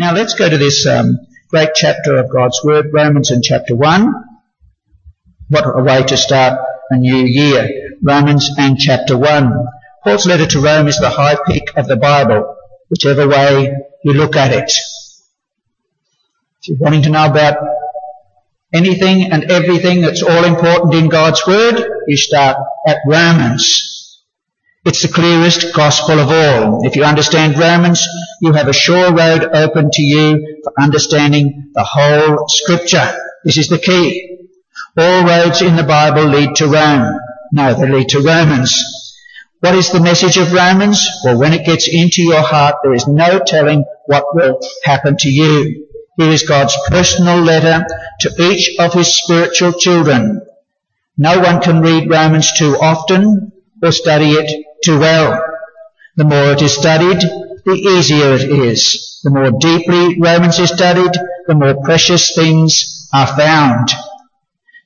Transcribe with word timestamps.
Now 0.00 0.14
let's 0.14 0.32
go 0.32 0.48
to 0.48 0.56
this 0.56 0.86
um, 0.86 1.18
great 1.50 1.74
chapter 1.74 2.16
of 2.16 2.30
God's 2.30 2.58
Word, 2.64 2.86
Romans 2.90 3.30
in 3.30 3.42
chapter 3.42 3.76
1. 3.76 4.14
What 5.50 5.64
a 5.66 5.82
way 5.82 6.02
to 6.04 6.16
start 6.16 6.58
a 6.88 6.96
new 6.96 7.16
year. 7.16 7.98
Romans 8.00 8.48
and 8.56 8.78
chapter 8.78 9.18
1. 9.18 9.52
Paul's 10.02 10.24
letter 10.24 10.46
to 10.46 10.60
Rome 10.62 10.88
is 10.88 10.96
the 10.96 11.10
high 11.10 11.36
peak 11.46 11.64
of 11.76 11.86
the 11.86 11.98
Bible, 11.98 12.56
whichever 12.88 13.28
way 13.28 13.74
you 14.02 14.14
look 14.14 14.36
at 14.36 14.54
it. 14.54 14.72
If 16.62 16.68
you're 16.68 16.78
wanting 16.78 17.02
to 17.02 17.10
know 17.10 17.26
about 17.26 17.58
anything 18.72 19.30
and 19.30 19.50
everything 19.50 20.00
that's 20.00 20.22
all 20.22 20.44
important 20.46 20.94
in 20.94 21.10
God's 21.10 21.46
Word, 21.46 21.78
you 22.06 22.16
start 22.16 22.56
at 22.86 23.00
Romans. 23.06 23.89
It's 24.82 25.02
the 25.02 25.12
clearest 25.12 25.74
gospel 25.74 26.18
of 26.18 26.30
all. 26.30 26.86
If 26.86 26.96
you 26.96 27.04
understand 27.04 27.58
Romans, 27.58 28.02
you 28.40 28.54
have 28.54 28.66
a 28.66 28.72
sure 28.72 29.12
road 29.12 29.44
open 29.52 29.90
to 29.92 30.02
you 30.02 30.60
for 30.64 30.72
understanding 30.80 31.70
the 31.74 31.84
whole 31.84 32.48
scripture. 32.48 33.14
This 33.44 33.58
is 33.58 33.68
the 33.68 33.78
key. 33.78 34.48
All 34.96 35.26
roads 35.26 35.60
in 35.60 35.76
the 35.76 35.82
Bible 35.82 36.24
lead 36.24 36.54
to 36.56 36.66
Rome. 36.66 37.18
No, 37.52 37.74
they 37.74 37.90
lead 37.90 38.08
to 38.10 38.20
Romans. 38.20 38.82
What 39.60 39.74
is 39.74 39.92
the 39.92 40.00
message 40.00 40.38
of 40.38 40.54
Romans? 40.54 41.06
Well, 41.24 41.38
when 41.38 41.52
it 41.52 41.66
gets 41.66 41.86
into 41.86 42.22
your 42.22 42.40
heart, 42.40 42.76
there 42.82 42.94
is 42.94 43.06
no 43.06 43.38
telling 43.38 43.84
what 44.06 44.34
will 44.34 44.60
happen 44.84 45.18
to 45.18 45.28
you. 45.28 45.88
Here 46.16 46.30
is 46.30 46.44
God's 46.44 46.76
personal 46.88 47.38
letter 47.38 47.84
to 48.20 48.30
each 48.38 48.76
of 48.78 48.94
his 48.94 49.14
spiritual 49.14 49.74
children. 49.74 50.40
No 51.18 51.38
one 51.40 51.60
can 51.60 51.82
read 51.82 52.10
Romans 52.10 52.50
too 52.56 52.76
often 52.80 53.52
or 53.82 53.92
study 53.92 54.30
it 54.30 54.66
too 54.84 54.98
well. 54.98 55.42
The 56.16 56.24
more 56.24 56.52
it 56.52 56.62
is 56.62 56.74
studied, 56.74 57.20
the 57.64 57.72
easier 57.72 58.34
it 58.34 58.42
is. 58.42 59.20
The 59.22 59.30
more 59.30 59.50
deeply 59.58 60.20
Romans 60.20 60.58
is 60.58 60.70
studied, 60.70 61.12
the 61.46 61.54
more 61.54 61.74
precious 61.82 62.34
things 62.34 63.08
are 63.12 63.26
found. 63.26 63.88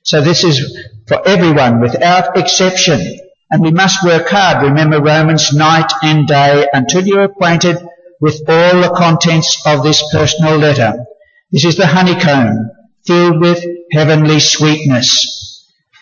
So 0.03 0.21
this 0.21 0.43
is 0.43 0.77
for 1.07 1.27
everyone 1.27 1.81
without 1.81 2.37
exception. 2.37 3.19
And 3.49 3.61
we 3.61 3.71
must 3.71 4.03
work 4.03 4.27
hard, 4.29 4.63
remember 4.63 5.01
Romans 5.01 5.53
night 5.53 5.91
and 6.01 6.27
day 6.27 6.67
until 6.73 7.05
you're 7.05 7.23
acquainted 7.23 7.77
with 8.19 8.41
all 8.47 8.81
the 8.81 8.93
contents 8.95 9.61
of 9.65 9.83
this 9.83 10.03
personal 10.11 10.57
letter. 10.57 11.05
This 11.51 11.65
is 11.65 11.75
the 11.75 11.85
honeycomb 11.85 12.71
filled 13.05 13.39
with 13.39 13.63
heavenly 13.91 14.39
sweetness. 14.39 15.44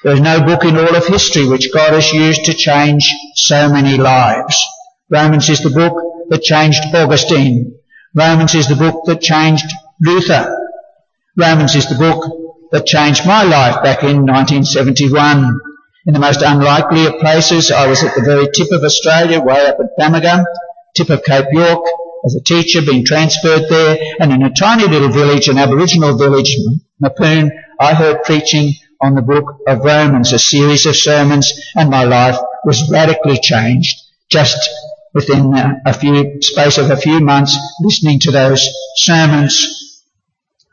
There 0.04 0.14
is 0.14 0.20
no 0.20 0.42
book 0.42 0.66
in 0.66 0.76
all 0.78 0.96
of 0.96 1.08
history 1.08 1.48
which 1.48 1.74
God 1.74 1.94
has 1.94 2.12
used 2.12 2.44
to 2.46 2.54
change 2.54 3.10
so 3.36 3.70
many 3.70 3.96
lives. 3.98 4.62
Romans 5.10 5.50
is 5.50 5.64
the 5.64 5.70
book 5.70 5.94
that 6.30 6.42
changed 6.42 6.84
Augustine. 6.94 7.80
Romans 8.14 8.54
is 8.54 8.68
the 8.68 8.76
book 8.76 9.06
that 9.06 9.22
changed 9.22 9.66
Luther. 10.02 10.60
Romans 11.38 11.76
is 11.76 11.88
the 11.88 11.96
book 11.96 12.70
that 12.72 12.86
changed 12.86 13.26
my 13.26 13.44
life 13.44 13.82
back 13.82 14.04
in 14.04 14.26
1971. 14.26 15.58
In 16.06 16.14
the 16.14 16.20
most 16.20 16.42
unlikely 16.42 17.06
of 17.06 17.20
places, 17.20 17.72
I 17.72 17.88
was 17.88 18.04
at 18.04 18.14
the 18.14 18.24
very 18.24 18.50
tip 18.54 18.74
of 18.74 18.84
Australia, 18.84 19.40
way 19.40 19.68
up 19.68 19.78
at 19.80 19.98
Bamaga, 19.98 20.44
tip 20.98 21.12
of 21.12 21.24
Cape 21.24 21.48
York, 21.54 21.86
as 22.26 22.36
a 22.36 22.44
teacher 22.44 22.82
being 22.82 23.06
transferred 23.06 23.70
there, 23.70 23.98
and 24.20 24.34
in 24.34 24.44
a 24.44 24.52
tiny 24.52 24.86
little 24.86 25.12
village, 25.12 25.48
an 25.48 25.58
Aboriginal 25.58 26.18
village, 26.18 26.58
Mapoon, 27.02 27.52
I 27.80 27.94
heard 27.94 28.24
preaching 28.24 28.74
on 29.04 29.16
the 29.16 29.22
book 29.22 29.60
of 29.68 29.84
Romans, 29.84 30.32
a 30.32 30.40
series 30.40 30.86
of 30.86 30.96
sermons, 30.96 31.52
and 31.76 31.90
my 31.90 32.06
life 32.06 32.38
was 32.64 32.90
radically 32.90 33.38
changed 33.38 33.98
just 34.30 34.58
within 35.14 35.54
a 35.86 35.94
few, 35.94 36.42
space 36.42 36.78
of 36.78 36.90
a 36.90 36.96
few 36.96 37.20
months 37.20 37.58
listening 37.82 38.20
to 38.22 38.32
those 38.32 38.68
sermons. 38.96 40.02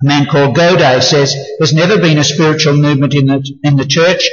A 0.00 0.06
man 0.06 0.26
called 0.26 0.54
Godet 0.54 1.02
says 1.02 1.34
there's 1.58 1.74
never 1.74 1.98
been 1.98 2.18
a 2.18 2.24
spiritual 2.24 2.74
movement 2.74 3.14
in 3.14 3.26
the, 3.26 3.58
in 3.64 3.76
the 3.76 3.84
church 3.84 4.30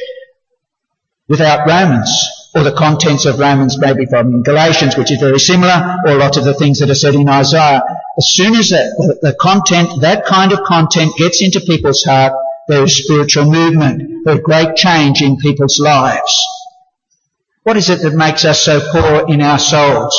without 1.27 1.67
Romans, 1.67 2.09
or 2.53 2.63
the 2.63 2.71
contents 2.71 3.25
of 3.25 3.39
Romans 3.39 3.79
maybe 3.79 4.05
from 4.05 4.43
Galatians, 4.43 4.95
which 4.95 5.11
is 5.11 5.19
very 5.19 5.39
similar, 5.39 5.97
or 6.05 6.11
a 6.11 6.17
lot 6.17 6.37
of 6.37 6.43
the 6.43 6.53
things 6.53 6.79
that 6.79 6.91
are 6.91 6.95
said 6.95 7.15
in 7.15 7.27
Isaiah. 7.27 7.81
As 8.17 8.29
soon 8.29 8.53
as 8.55 8.69
the, 8.69 9.17
the, 9.21 9.29
the 9.31 9.35
content, 9.41 10.01
that 10.01 10.25
kind 10.25 10.53
of 10.53 10.59
content 10.63 11.17
gets 11.17 11.41
into 11.41 11.59
people's 11.59 12.03
heart, 12.03 12.33
there 12.67 12.83
is 12.83 13.03
spiritual 13.03 13.51
movement. 13.51 14.25
There's 14.25 14.39
great 14.41 14.75
change 14.75 15.21
in 15.21 15.37
people's 15.37 15.79
lives. 15.79 16.45
What 17.63 17.77
is 17.77 17.89
it 17.89 18.01
that 18.01 18.13
makes 18.13 18.45
us 18.45 18.61
so 18.61 18.79
poor 18.91 19.27
in 19.27 19.41
our 19.41 19.59
souls? 19.59 20.15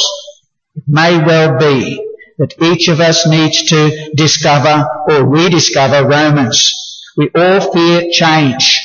It 0.76 0.84
may 0.86 1.18
well 1.18 1.58
be 1.58 2.04
that 2.38 2.54
each 2.62 2.88
of 2.88 3.00
us 3.00 3.26
needs 3.26 3.64
to 3.64 4.12
discover 4.14 4.86
or 5.08 5.26
rediscover 5.26 6.06
Romans. 6.06 7.02
We 7.16 7.30
all 7.34 7.60
fear 7.72 8.10
change. 8.12 8.80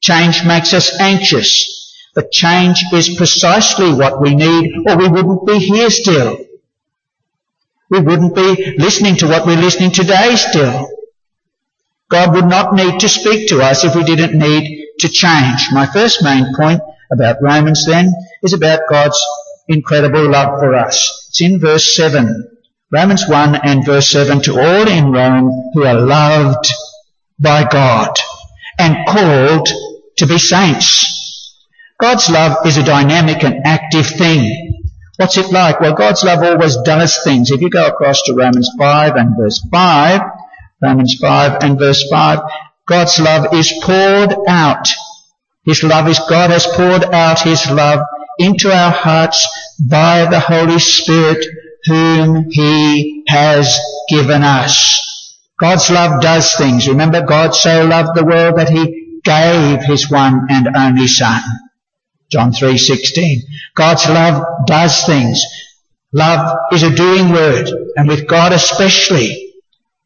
Change 0.00 0.44
makes 0.44 0.74
us 0.74 1.00
anxious. 1.00 1.72
But 2.14 2.30
change 2.30 2.82
is 2.92 3.16
precisely 3.16 3.92
what 3.92 4.20
we 4.20 4.34
need 4.34 4.74
or 4.88 4.96
we 4.96 5.08
wouldn't 5.08 5.46
be 5.46 5.58
here 5.58 5.90
still. 5.90 6.38
We 7.88 8.00
wouldn't 8.00 8.34
be 8.34 8.74
listening 8.78 9.16
to 9.16 9.28
what 9.28 9.46
we're 9.46 9.56
listening 9.56 9.92
today 9.92 10.34
still. 10.36 10.88
God 12.08 12.34
would 12.34 12.46
not 12.46 12.74
need 12.74 13.00
to 13.00 13.08
speak 13.08 13.48
to 13.48 13.60
us 13.60 13.84
if 13.84 13.96
we 13.96 14.04
didn't 14.04 14.38
need 14.38 14.86
to 15.00 15.08
change. 15.08 15.68
My 15.72 15.86
first 15.86 16.22
main 16.22 16.54
point 16.56 16.80
about 17.12 17.42
Romans 17.42 17.84
then 17.86 18.12
is 18.42 18.52
about 18.52 18.80
God's 18.88 19.20
incredible 19.68 20.30
love 20.30 20.60
for 20.60 20.74
us. 20.74 21.26
It's 21.28 21.40
in 21.40 21.58
verse 21.58 21.96
7. 21.96 22.50
Romans 22.92 23.28
1 23.28 23.56
and 23.66 23.84
verse 23.84 24.08
7 24.10 24.40
to 24.42 24.60
all 24.60 24.88
in 24.88 25.10
Rome 25.10 25.70
who 25.74 25.84
are 25.84 26.00
loved 26.00 26.66
by 27.40 27.64
God 27.68 28.16
and 28.78 29.06
called 29.06 29.68
to 30.18 30.26
be 30.26 30.38
saints. 30.38 31.54
God's 31.98 32.30
love 32.30 32.64
is 32.66 32.76
a 32.76 32.84
dynamic 32.84 33.42
and 33.42 33.66
active 33.66 34.06
thing. 34.06 34.84
What's 35.16 35.38
it 35.38 35.50
like? 35.50 35.80
Well, 35.80 35.94
God's 35.94 36.22
love 36.22 36.44
always 36.44 36.76
does 36.84 37.18
things. 37.24 37.50
If 37.50 37.62
you 37.62 37.70
go 37.70 37.86
across 37.86 38.22
to 38.22 38.34
Romans 38.34 38.70
5 38.78 39.16
and 39.16 39.36
verse 39.36 39.66
5, 39.72 40.20
Romans 40.82 41.16
5 41.20 41.62
and 41.62 41.78
verse 41.78 42.06
5. 42.08 42.40
God's 42.86 43.18
love 43.18 43.54
is 43.54 43.72
poured 43.82 44.34
out. 44.48 44.88
His 45.64 45.82
love 45.82 46.08
is 46.08 46.18
God 46.28 46.50
has 46.50 46.66
poured 46.66 47.04
out 47.04 47.40
His 47.40 47.68
love 47.70 48.00
into 48.38 48.70
our 48.70 48.90
hearts 48.90 49.46
by 49.80 50.26
the 50.26 50.40
Holy 50.40 50.78
Spirit 50.78 51.44
whom 51.84 52.50
He 52.50 53.24
has 53.28 53.78
given 54.08 54.42
us. 54.42 55.02
God's 55.58 55.90
love 55.90 56.20
does 56.20 56.54
things. 56.54 56.86
Remember, 56.86 57.24
God 57.24 57.54
so 57.54 57.86
loved 57.86 58.14
the 58.14 58.24
world 58.24 58.58
that 58.58 58.68
He 58.68 59.20
gave 59.24 59.82
His 59.82 60.10
one 60.10 60.46
and 60.50 60.68
only 60.76 61.08
Son. 61.08 61.42
John 62.30 62.52
3:16. 62.52 63.40
God's 63.74 64.08
love 64.08 64.42
does 64.66 65.04
things. 65.04 65.42
Love 66.12 66.56
is 66.72 66.82
a 66.82 66.94
doing 66.94 67.30
word, 67.32 67.70
and 67.96 68.08
with 68.08 68.26
God 68.26 68.52
especially, 68.52 69.45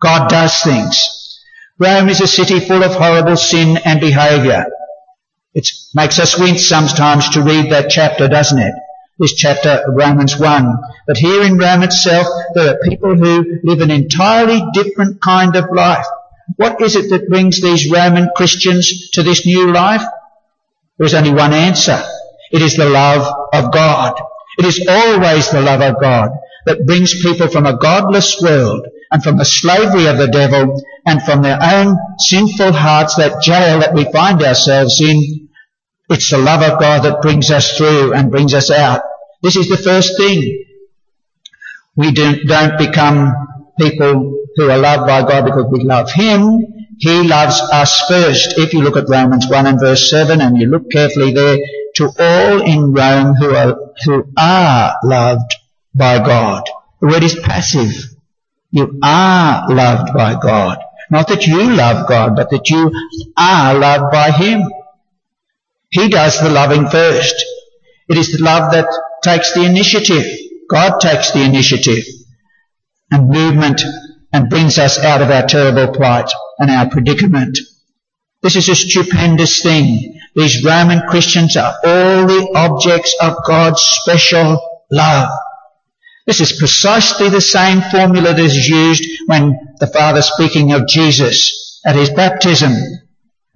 God 0.01 0.29
does 0.29 0.63
things. 0.63 1.41
Rome 1.79 2.09
is 2.09 2.21
a 2.21 2.27
city 2.27 2.61
full 2.61 2.83
of 2.83 2.95
horrible 2.95 3.37
sin 3.37 3.79
and 3.85 4.01
behaviour. 4.01 4.67
It 5.55 5.69
makes 5.95 6.19
us 6.19 6.39
wince 6.39 6.67
sometimes 6.67 7.31
to 7.31 7.43
read 7.43 7.73
that 7.73 7.91
chapter, 7.91 8.29
doesn't 8.29 8.59
it? 8.59 8.75
This 9.19 9.35
chapter, 9.35 9.83
of 9.87 9.95
Romans 9.95 10.39
1. 10.39 10.77
But 11.07 11.17
here 11.19 11.43
in 11.43 11.59
Rome 11.59 11.83
itself, 11.83 12.27
there 12.55 12.75
are 12.75 12.89
people 12.89 13.15
who 13.15 13.61
live 13.63 13.81
an 13.81 13.91
entirely 13.91 14.63
different 14.73 15.21
kind 15.21 15.57
of 15.57 15.71
life. 15.75 16.07
What 16.57 16.81
is 16.81 16.97
it 16.97 17.11
that 17.11 17.29
brings 17.29 17.61
these 17.61 17.91
Roman 17.91 18.31
Christians 18.35 19.11
to 19.11 19.23
this 19.23 19.45
new 19.45 19.73
life? 19.73 20.03
There 20.99 21.07
is 21.07 21.15
only 21.15 21.33
one 21.33 21.53
answer. 21.53 22.03
It 22.51 22.63
is 22.63 22.77
the 22.77 22.89
love 22.89 23.51
of 23.53 23.73
God. 23.73 24.21
It 24.59 24.65
is 24.65 24.87
always 24.89 25.51
the 25.51 25.61
love 25.61 25.81
of 25.81 26.01
God 26.01 26.31
that 26.67 26.87
brings 26.87 27.23
people 27.23 27.49
from 27.49 27.67
a 27.67 27.79
godless 27.79 28.41
world 28.41 28.87
and 29.11 29.23
from 29.23 29.37
the 29.37 29.45
slavery 29.45 30.07
of 30.07 30.19
the 30.19 30.29
devil 30.29 30.81
and 31.07 31.23
from 31.23 31.43
their 31.43 31.59
own 31.61 31.97
sinful 32.19 32.73
hearts, 32.73 33.17
that 33.17 33.43
jail 33.43 33.81
that 33.81 33.95
we 33.95 34.11
find 34.13 34.43
ourselves 34.43 35.01
in. 35.01 35.49
It's 36.09 36.31
the 36.31 36.39
love 36.39 36.63
of 36.63 36.81
God 36.81 37.05
that 37.05 37.23
brings 37.23 37.51
us 37.51 37.77
through 37.77 38.15
and 38.15 38.31
brings 38.31 38.55
us 38.55 38.71
out. 38.71 39.03
This 39.43 39.57
is 39.57 39.69
the 39.69 39.77
first 39.77 40.17
thing. 40.17 40.65
We 41.97 42.13
do, 42.13 42.45
don't 42.45 42.79
become 42.79 43.35
people 43.79 44.45
who 44.57 44.71
are 44.71 44.79
loved 44.79 45.07
by 45.07 45.23
God 45.23 45.45
because 45.45 45.67
we 45.71 45.85
love 45.85 46.13
Him. 46.13 46.61
He 46.99 47.23
loves 47.27 47.61
us 47.73 48.07
first. 48.09 48.59
If 48.59 48.75
you 48.75 48.83
look 48.83 48.97
at 48.97 49.09
Romans 49.09 49.49
1 49.49 49.67
and 49.67 49.81
verse 49.81 50.11
7 50.11 50.41
and 50.41 50.57
you 50.59 50.67
look 50.67 50.91
carefully 50.91 51.33
there, 51.33 51.59
to 51.97 52.13
all 52.19 52.63
in 52.63 52.93
Rome 52.93 53.35
who 53.35 53.55
are, 53.55 53.77
who 54.05 54.25
are 54.37 54.95
loved 55.03 55.53
by 55.95 56.19
God. 56.19 56.65
The 57.01 57.07
word 57.09 57.25
is 57.25 57.35
passive. 57.35 58.15
You 58.71 58.99
are 59.03 59.69
loved 59.69 60.15
by 60.15 60.39
God. 60.41 60.79
Not 61.11 61.29
that 61.29 61.47
you 61.47 61.75
love 61.75 62.09
God, 62.09 62.37
but 62.37 62.51
that 62.51 62.71
you 62.71 62.91
are 63.37 63.75
loved 63.75 64.13
by 64.13 64.31
Him. 64.31 64.63
He 65.91 66.09
does 66.09 66.41
the 66.41 66.51
loving 66.51 66.89
first. 66.89 67.35
It 68.09 68.17
is 68.17 68.33
the 68.33 68.45
love 68.45 68.73
that 68.73 68.89
takes 69.23 69.53
the 69.53 69.65
initiative. 69.65 70.25
God 70.69 71.01
takes 71.01 71.33
the 71.33 71.43
initiative. 71.43 72.05
And 73.11 73.29
movement 73.29 73.83
and 74.33 74.49
brings 74.49 74.79
us 74.79 74.99
out 75.01 75.21
of 75.21 75.31
our 75.31 75.47
terrible 75.47 75.93
plight 75.93 76.31
and 76.61 76.71
our 76.71 76.89
predicament. 76.89 77.59
This 78.43 78.55
is 78.55 78.69
a 78.69 78.77
stupendous 78.77 79.63
thing. 79.63 80.21
These 80.37 80.65
Roman 80.65 81.03
Christians 81.09 81.57
are 81.57 81.75
all 81.85 82.27
the 82.27 82.53
objects 82.55 83.17
of 83.21 83.37
God's 83.45 83.83
special 83.83 84.61
love. 84.93 85.31
This 86.31 86.53
is 86.53 86.59
precisely 86.61 87.29
the 87.29 87.41
same 87.41 87.81
formula 87.81 88.33
that 88.33 88.39
is 88.39 88.69
used 88.69 89.05
when 89.27 89.75
the 89.81 89.89
Father 89.89 90.23
speaking 90.23 90.73
of 90.73 90.87
Jesus 90.87 91.81
at 91.85 91.97
his 91.97 92.09
baptism. 92.11 92.71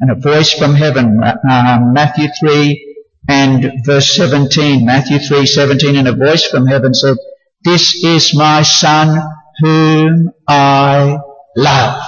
And 0.01 0.11
a 0.11 0.17
voice 0.17 0.53
from 0.53 0.75
heaven, 0.75 1.23
uh, 1.23 1.79
Matthew 1.93 2.27
3 2.41 3.05
and 3.29 3.73
verse 3.87 4.17
17, 4.17 4.85
Matthew 4.85 5.21
3, 5.21 5.47
17, 5.47 5.95
and 5.95 6.09
a 6.09 6.17
voice 6.17 6.49
from 6.49 6.67
heaven 6.67 6.95
said, 6.95 7.17
This 7.63 8.03
is 8.03 8.35
my 8.35 8.63
son 8.63 9.23
whom 9.61 10.33
I 10.49 11.19
love. 11.57 12.05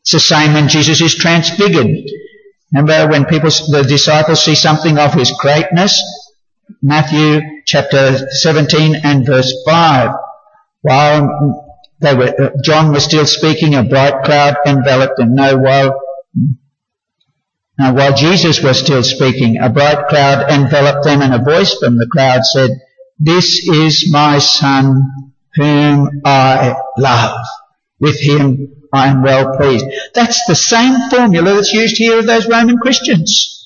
It's 0.00 0.10
the 0.10 0.18
same 0.18 0.54
when 0.54 0.66
Jesus 0.66 1.00
is 1.00 1.14
transfigured. 1.14 1.86
Remember 2.72 3.12
when 3.12 3.26
people, 3.26 3.50
the 3.50 3.86
disciples 3.88 4.44
see 4.44 4.56
something 4.56 4.98
of 4.98 5.14
his 5.14 5.30
greatness? 5.38 6.02
Matthew 6.82 7.40
chapter 7.66 8.18
17 8.30 9.00
and 9.02 9.26
verse 9.26 9.52
5. 9.66 10.10
While 10.82 11.74
they 12.00 12.14
were, 12.14 12.34
uh, 12.40 12.50
John 12.62 12.92
was 12.92 13.04
still 13.04 13.26
speaking, 13.26 13.74
a 13.74 13.82
bright 13.82 14.22
cloud 14.24 14.56
enveloped 14.64 15.16
them. 15.16 15.34
No, 15.34 15.56
while, 15.56 16.00
now 17.78 17.94
while 17.94 18.14
Jesus 18.14 18.62
was 18.62 18.78
still 18.78 19.02
speaking, 19.02 19.58
a 19.58 19.70
bright 19.70 20.06
cloud 20.08 20.50
enveloped 20.50 21.04
them 21.04 21.20
and 21.20 21.34
a 21.34 21.42
voice 21.42 21.74
from 21.74 21.96
the 21.96 22.08
cloud 22.12 22.44
said, 22.44 22.70
This 23.18 23.58
is 23.68 24.08
my 24.12 24.38
son 24.38 25.34
whom 25.54 26.20
I 26.24 26.76
love. 26.96 27.40
With 27.98 28.20
him 28.20 28.86
I 28.92 29.08
am 29.08 29.22
well 29.22 29.56
pleased. 29.56 29.84
That's 30.14 30.46
the 30.46 30.54
same 30.54 31.10
formula 31.10 31.54
that's 31.54 31.72
used 31.72 31.96
here 31.96 32.20
of 32.20 32.26
those 32.26 32.48
Roman 32.48 32.78
Christians. 32.78 33.57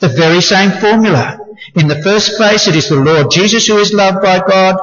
The 0.00 0.08
very 0.08 0.40
same 0.40 0.70
formula. 0.70 1.38
In 1.74 1.88
the 1.88 2.02
first 2.02 2.36
place, 2.36 2.66
it 2.68 2.76
is 2.76 2.88
the 2.88 2.96
Lord 2.96 3.30
Jesus 3.30 3.66
who 3.66 3.76
is 3.78 3.92
loved 3.92 4.22
by 4.22 4.40
God, 4.40 4.76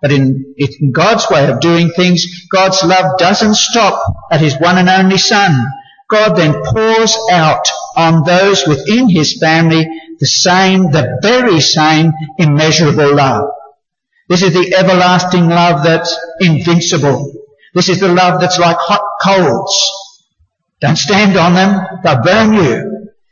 but 0.00 0.12
in, 0.12 0.54
in 0.56 0.92
God's 0.92 1.28
way 1.28 1.50
of 1.50 1.60
doing 1.60 1.90
things, 1.90 2.46
God's 2.50 2.82
love 2.84 3.18
doesn't 3.18 3.54
stop 3.54 4.00
at 4.30 4.40
His 4.40 4.58
one 4.58 4.78
and 4.78 4.88
only 4.88 5.18
Son. 5.18 5.60
God 6.08 6.36
then 6.36 6.54
pours 6.64 7.16
out 7.30 7.66
on 7.96 8.24
those 8.24 8.66
within 8.66 9.08
His 9.08 9.38
family 9.38 9.86
the 10.18 10.26
same, 10.26 10.90
the 10.90 11.18
very 11.22 11.60
same 11.60 12.12
immeasurable 12.38 13.14
love. 13.14 13.50
This 14.28 14.42
is 14.42 14.52
the 14.52 14.74
everlasting 14.76 15.48
love 15.48 15.82
that's 15.82 16.16
invincible. 16.40 17.32
This 17.74 17.88
is 17.88 18.00
the 18.00 18.08
love 18.08 18.40
that's 18.40 18.58
like 18.58 18.76
hot 18.78 19.02
coals. 19.22 19.76
Don't 20.80 20.96
stand 20.96 21.36
on 21.36 21.54
them, 21.54 21.86
they'll 22.02 22.22
burn 22.22 22.54
you. 22.54 22.89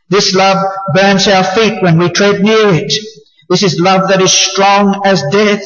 This 0.08 0.34
love 0.34 0.64
burns 0.94 1.28
our 1.28 1.44
feet 1.44 1.82
when 1.82 1.98
we 1.98 2.10
tread 2.10 2.40
near 2.40 2.68
it. 2.74 2.92
This 3.48 3.62
is 3.62 3.80
love 3.80 4.08
that 4.08 4.22
is 4.22 4.32
strong 4.32 5.02
as 5.04 5.22
death. 5.30 5.62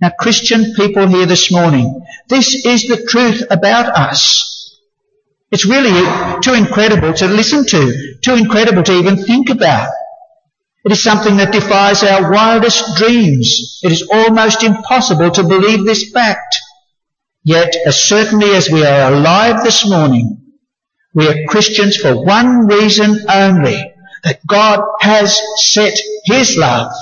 Now 0.00 0.10
Christian 0.18 0.74
people 0.74 1.06
here 1.06 1.26
this 1.26 1.52
morning, 1.52 2.04
this 2.28 2.66
is 2.66 2.86
the 2.86 3.06
truth 3.06 3.44
about 3.50 3.86
us. 3.96 4.78
It's 5.50 5.66
really 5.66 5.92
too 6.40 6.54
incredible 6.54 7.12
to 7.14 7.26
listen 7.28 7.66
to, 7.66 8.16
too 8.22 8.34
incredible 8.34 8.82
to 8.82 8.98
even 8.98 9.16
think 9.16 9.50
about. 9.50 9.90
It 10.84 10.92
is 10.92 11.02
something 11.02 11.36
that 11.36 11.52
defies 11.52 12.02
our 12.02 12.32
wildest 12.32 12.96
dreams. 12.96 13.78
It 13.82 13.92
is 13.92 14.08
almost 14.10 14.64
impossible 14.64 15.30
to 15.30 15.44
believe 15.44 15.84
this 15.84 16.10
fact. 16.10 16.56
Yet, 17.44 17.76
as 17.86 18.02
certainly 18.02 18.50
as 18.54 18.70
we 18.70 18.84
are 18.84 19.12
alive 19.12 19.62
this 19.62 19.88
morning, 19.88 20.41
we 21.14 21.28
are 21.28 21.46
Christians 21.48 21.96
for 21.96 22.24
one 22.24 22.66
reason 22.66 23.18
only, 23.28 23.78
that 24.24 24.46
God 24.46 24.80
has 25.00 25.38
set 25.56 25.98
His 26.24 26.56
love 26.56 26.92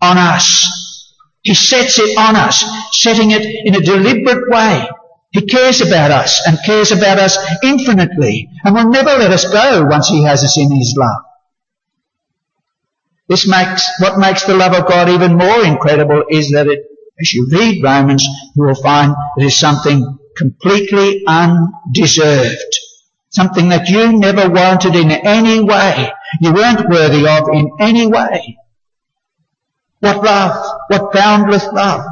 on 0.00 0.16
us. 0.18 1.14
He 1.42 1.54
sets 1.54 1.98
it 1.98 2.16
on 2.18 2.36
us, 2.36 2.64
setting 2.92 3.30
it 3.30 3.42
in 3.42 3.74
a 3.74 3.80
deliberate 3.80 4.50
way. 4.50 4.88
He 5.30 5.42
cares 5.46 5.80
about 5.80 6.10
us 6.10 6.46
and 6.46 6.58
cares 6.64 6.92
about 6.92 7.18
us 7.18 7.36
infinitely 7.62 8.48
and 8.64 8.74
will 8.74 8.90
never 8.90 9.10
let 9.10 9.30
us 9.30 9.50
go 9.50 9.84
once 9.84 10.08
He 10.08 10.22
has 10.22 10.44
us 10.44 10.58
in 10.58 10.70
His 10.70 10.94
love. 10.96 11.24
This 13.28 13.46
makes, 13.46 13.86
what 14.00 14.18
makes 14.18 14.44
the 14.44 14.56
love 14.56 14.74
of 14.74 14.88
God 14.88 15.08
even 15.10 15.36
more 15.36 15.64
incredible 15.64 16.24
is 16.30 16.50
that 16.50 16.66
it, 16.66 16.80
as 17.20 17.32
you 17.32 17.48
read 17.52 17.82
Romans, 17.82 18.26
you 18.54 18.64
will 18.64 18.74
find 18.74 19.14
it 19.36 19.44
is 19.44 19.58
something 19.58 20.18
completely 20.36 21.24
undeserved. 21.26 22.78
Something 23.30 23.68
that 23.68 23.88
you 23.88 24.18
never 24.18 24.48
wanted 24.48 24.94
in 24.96 25.10
any 25.10 25.62
way. 25.62 26.10
You 26.40 26.52
weren't 26.52 26.88
worthy 26.88 27.26
of 27.26 27.48
in 27.52 27.70
any 27.80 28.06
way. 28.06 28.58
What 30.00 30.22
love? 30.22 30.78
What 30.88 31.12
boundless 31.12 31.66
love? 31.72 32.04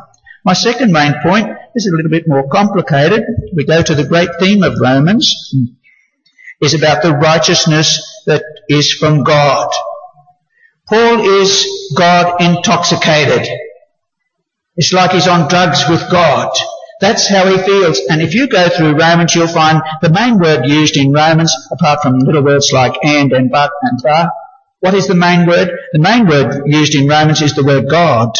My 0.44 0.52
second 0.52 0.92
main 0.92 1.14
point 1.22 1.48
is 1.74 1.86
a 1.86 1.96
little 1.96 2.10
bit 2.10 2.28
more 2.28 2.48
complicated. 2.48 3.22
We 3.54 3.64
go 3.64 3.82
to 3.82 3.94
the 3.94 4.06
great 4.06 4.30
theme 4.38 4.62
of 4.62 4.78
Romans, 4.80 5.54
is 6.60 6.74
about 6.74 7.02
the 7.02 7.12
righteousness 7.12 8.22
that 8.26 8.42
is 8.68 8.92
from 8.92 9.24
God. 9.24 9.70
Paul 10.88 11.40
is 11.40 11.66
God 11.96 12.40
intoxicated. 12.40 13.48
It's 14.76 14.92
like 14.92 15.12
he's 15.12 15.26
on 15.26 15.48
drugs 15.48 15.88
with 15.88 16.08
God. 16.10 16.52
That's 17.00 17.28
how 17.28 17.46
he 17.46 17.58
feels. 17.58 18.00
And 18.08 18.22
if 18.22 18.34
you 18.34 18.48
go 18.48 18.68
through 18.68 18.98
Romans, 18.98 19.34
you'll 19.34 19.48
find 19.48 19.82
the 20.00 20.10
main 20.10 20.38
word 20.38 20.66
used 20.66 20.96
in 20.96 21.12
Romans, 21.12 21.54
apart 21.70 22.00
from 22.02 22.18
little 22.18 22.42
words 22.42 22.72
like 22.72 22.96
and 23.02 23.32
and 23.32 23.50
but 23.50 23.70
and 23.82 24.00
but, 24.02 24.30
what 24.80 24.94
is 24.94 25.06
the 25.06 25.14
main 25.14 25.46
word? 25.46 25.70
The 25.92 25.98
main 25.98 26.26
word 26.26 26.62
used 26.66 26.94
in 26.94 27.08
Romans 27.08 27.42
is 27.42 27.54
the 27.54 27.64
word 27.64 27.88
God. 27.90 28.30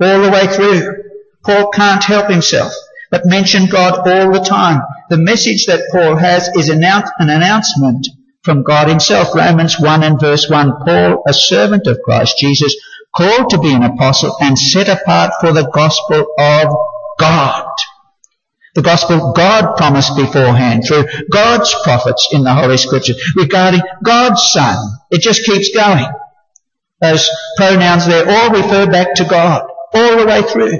All 0.00 0.22
the 0.22 0.30
way 0.30 0.46
through. 0.46 1.04
Paul 1.44 1.70
can't 1.70 2.04
help 2.04 2.28
himself, 2.28 2.72
but 3.10 3.24
mention 3.24 3.66
God 3.66 4.06
all 4.06 4.32
the 4.32 4.40
time. 4.40 4.82
The 5.08 5.16
message 5.16 5.66
that 5.66 5.88
Paul 5.90 6.16
has 6.16 6.48
is 6.54 6.68
an 6.68 6.84
announcement 6.84 8.06
from 8.42 8.62
God 8.62 8.88
himself. 8.88 9.34
Romans 9.34 9.80
1 9.80 10.02
and 10.02 10.20
verse 10.20 10.50
1. 10.50 10.84
Paul, 10.84 11.22
a 11.26 11.32
servant 11.32 11.86
of 11.86 12.00
Christ 12.04 12.36
Jesus, 12.38 12.76
called 13.16 13.50
to 13.50 13.58
be 13.58 13.72
an 13.72 13.82
apostle 13.82 14.36
and 14.40 14.58
set 14.58 14.88
apart 14.88 15.32
for 15.40 15.52
the 15.52 15.68
gospel 15.70 16.26
of 16.38 16.76
God. 17.18 17.66
The 18.74 18.82
gospel 18.82 19.32
God 19.32 19.76
promised 19.76 20.16
beforehand 20.16 20.84
through 20.86 21.04
God's 21.30 21.74
prophets 21.82 22.28
in 22.32 22.44
the 22.44 22.54
Holy 22.54 22.76
Scriptures 22.76 23.32
regarding 23.34 23.80
God's 24.02 24.42
Son. 24.52 24.76
It 25.10 25.20
just 25.20 25.44
keeps 25.44 25.74
going. 25.74 26.06
Those 27.00 27.28
pronouns 27.56 28.06
there 28.06 28.28
all 28.28 28.50
refer 28.50 28.90
back 28.90 29.14
to 29.16 29.24
God 29.24 29.68
all 29.94 30.18
the 30.18 30.26
way 30.26 30.42
through. 30.42 30.78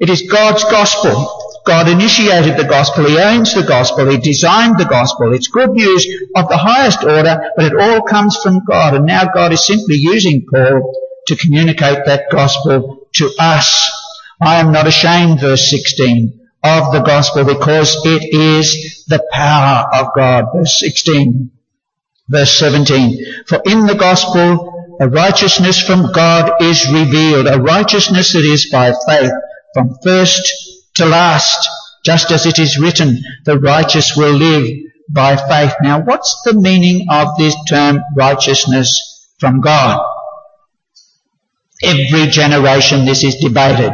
It 0.00 0.10
is 0.10 0.22
God's 0.30 0.64
gospel 0.64 1.44
God 1.64 1.88
initiated 1.88 2.58
the 2.58 2.68
gospel, 2.68 3.06
He 3.06 3.18
owns 3.18 3.54
the 3.54 3.62
gospel, 3.62 4.10
He 4.10 4.18
designed 4.18 4.78
the 4.78 4.84
gospel. 4.84 5.32
It's 5.32 5.48
good 5.48 5.70
news 5.70 6.06
of 6.36 6.48
the 6.48 6.58
highest 6.58 7.02
order, 7.02 7.50
but 7.56 7.64
it 7.64 7.74
all 7.74 8.02
comes 8.02 8.36
from 8.36 8.64
God. 8.66 8.94
And 8.94 9.06
now 9.06 9.24
God 9.32 9.52
is 9.52 9.66
simply 9.66 9.96
using 9.96 10.44
Paul 10.50 10.94
to 11.28 11.36
communicate 11.36 12.04
that 12.04 12.30
gospel 12.30 13.08
to 13.14 13.34
us. 13.38 13.90
I 14.40 14.56
am 14.56 14.72
not 14.72 14.86
ashamed, 14.86 15.40
verse 15.40 15.70
16, 15.70 16.40
of 16.62 16.92
the 16.92 17.00
gospel 17.00 17.44
because 17.44 17.96
it 18.04 18.34
is 18.34 19.04
the 19.06 19.22
power 19.32 19.86
of 19.92 20.08
God. 20.14 20.46
Verse 20.54 20.80
16. 20.80 21.50
Verse 22.28 22.58
17. 22.58 23.44
For 23.46 23.60
in 23.64 23.86
the 23.86 23.94
gospel, 23.94 24.96
a 25.00 25.08
righteousness 25.08 25.80
from 25.80 26.12
God 26.12 26.62
is 26.62 26.90
revealed, 26.90 27.46
a 27.46 27.60
righteousness 27.60 28.32
that 28.32 28.44
is 28.44 28.70
by 28.70 28.92
faith 29.06 29.32
from 29.74 29.96
first 30.02 30.40
to 30.94 31.06
last, 31.06 31.68
just 32.04 32.30
as 32.30 32.46
it 32.46 32.58
is 32.58 32.78
written, 32.78 33.22
the 33.44 33.58
righteous 33.58 34.16
will 34.16 34.32
live 34.32 34.68
by 35.10 35.36
faith. 35.36 35.74
Now, 35.82 36.00
what's 36.00 36.42
the 36.44 36.54
meaning 36.54 37.06
of 37.10 37.36
this 37.36 37.56
term 37.68 38.00
righteousness 38.16 39.28
from 39.38 39.60
God? 39.60 40.00
Every 41.82 42.28
generation 42.28 43.04
this 43.04 43.24
is 43.24 43.36
debated. 43.36 43.92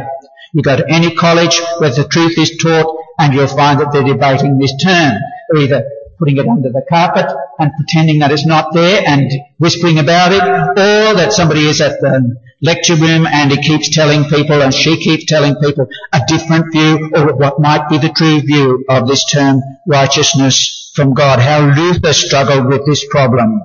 You 0.53 0.61
go 0.61 0.75
to 0.75 0.85
any 0.89 1.15
college 1.15 1.59
where 1.77 1.91
the 1.91 2.07
truth 2.07 2.37
is 2.37 2.57
taught 2.57 2.97
and 3.17 3.33
you'll 3.33 3.47
find 3.47 3.79
that 3.79 3.91
they're 3.93 4.03
debating 4.03 4.57
this 4.57 4.73
term. 4.83 5.13
They're 5.49 5.63
either 5.63 5.89
putting 6.19 6.37
it 6.37 6.47
under 6.47 6.69
the 6.69 6.83
carpet 6.87 7.25
and 7.57 7.71
pretending 7.75 8.19
that 8.19 8.31
it's 8.31 8.45
not 8.45 8.73
there 8.73 9.01
and 9.07 9.31
whispering 9.57 9.97
about 9.97 10.31
it, 10.31 10.41
or 10.43 11.15
that 11.15 11.33
somebody 11.33 11.67
is 11.67 11.81
at 11.81 11.99
the 12.01 12.35
lecture 12.61 12.95
room 12.95 13.25
and 13.25 13.51
he 13.51 13.57
keeps 13.57 13.89
telling 13.89 14.25
people 14.25 14.61
and 14.61 14.73
she 14.73 14.97
keeps 14.97 15.25
telling 15.25 15.55
people 15.55 15.87
a 16.13 16.21
different 16.27 16.71
view 16.71 17.09
or 17.15 17.35
what 17.35 17.59
might 17.59 17.89
be 17.89 17.97
the 17.97 18.09
true 18.09 18.39
view 18.41 18.85
of 18.87 19.07
this 19.07 19.25
term 19.25 19.61
righteousness 19.87 20.91
from 20.95 21.13
God. 21.13 21.39
How 21.39 21.73
Luther 21.75 22.13
struggled 22.13 22.67
with 22.67 22.85
this 22.85 23.05
problem. 23.09 23.61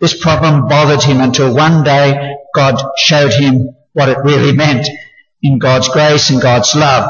This 0.00 0.20
problem 0.20 0.68
bothered 0.68 1.02
him 1.02 1.20
until 1.20 1.54
one 1.54 1.82
day 1.82 2.36
God 2.54 2.76
showed 2.96 3.32
him 3.32 3.74
what 3.94 4.08
it 4.08 4.18
really 4.18 4.52
meant 4.52 4.86
in 5.44 5.58
God's 5.58 5.88
grace 5.88 6.30
and 6.30 6.42
God's 6.42 6.74
love. 6.74 7.08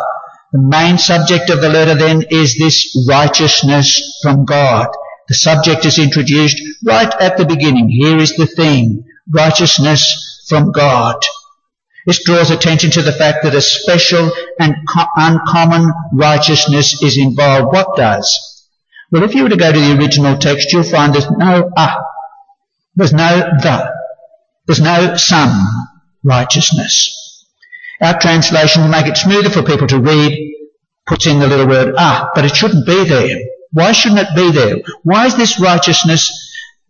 The 0.52 0.60
main 0.60 0.98
subject 0.98 1.50
of 1.50 1.60
the 1.60 1.68
letter 1.68 1.94
then 1.94 2.24
is 2.30 2.58
this 2.58 3.06
righteousness 3.08 4.18
from 4.22 4.44
God. 4.44 4.88
The 5.28 5.34
subject 5.34 5.86
is 5.86 5.98
introduced 5.98 6.60
right 6.84 7.12
at 7.20 7.38
the 7.38 7.46
beginning. 7.46 7.88
Here 7.88 8.18
is 8.18 8.36
the 8.36 8.46
theme. 8.46 9.04
Righteousness 9.32 10.44
from 10.48 10.72
God. 10.72 11.16
This 12.06 12.22
draws 12.24 12.50
attention 12.50 12.90
to 12.90 13.02
the 13.02 13.12
fact 13.12 13.44
that 13.44 13.54
a 13.54 13.62
special 13.62 14.30
and 14.60 14.74
co- 14.92 15.06
uncommon 15.16 15.92
righteousness 16.12 17.02
is 17.02 17.16
involved. 17.16 17.72
What 17.72 17.96
does? 17.96 18.28
Well, 19.10 19.22
if 19.22 19.34
you 19.34 19.44
were 19.44 19.48
to 19.48 19.56
go 19.56 19.72
to 19.72 19.78
the 19.78 19.96
original 19.96 20.36
text, 20.36 20.72
you'll 20.72 20.82
find 20.82 21.14
there's 21.14 21.30
no 21.30 21.70
ah, 21.76 21.96
there's 22.96 23.12
no 23.12 23.38
the, 23.62 23.92
there's 24.66 24.80
no 24.80 25.16
some 25.16 25.66
righteousness. 26.22 27.23
Our 28.00 28.18
translation 28.20 28.82
will 28.82 28.90
make 28.90 29.06
it 29.06 29.16
smoother 29.16 29.50
for 29.50 29.62
people 29.62 29.86
to 29.88 30.00
read, 30.00 30.54
puts 31.06 31.26
in 31.26 31.38
the 31.38 31.46
little 31.46 31.68
word 31.68 31.94
ah, 31.96 32.30
but 32.34 32.44
it 32.44 32.56
shouldn't 32.56 32.86
be 32.86 33.04
there. 33.04 33.40
Why 33.72 33.92
shouldn't 33.92 34.20
it 34.20 34.34
be 34.36 34.50
there? 34.52 34.76
Why 35.02 35.26
is 35.26 35.36
this 35.36 35.60
righteousness 35.60 36.30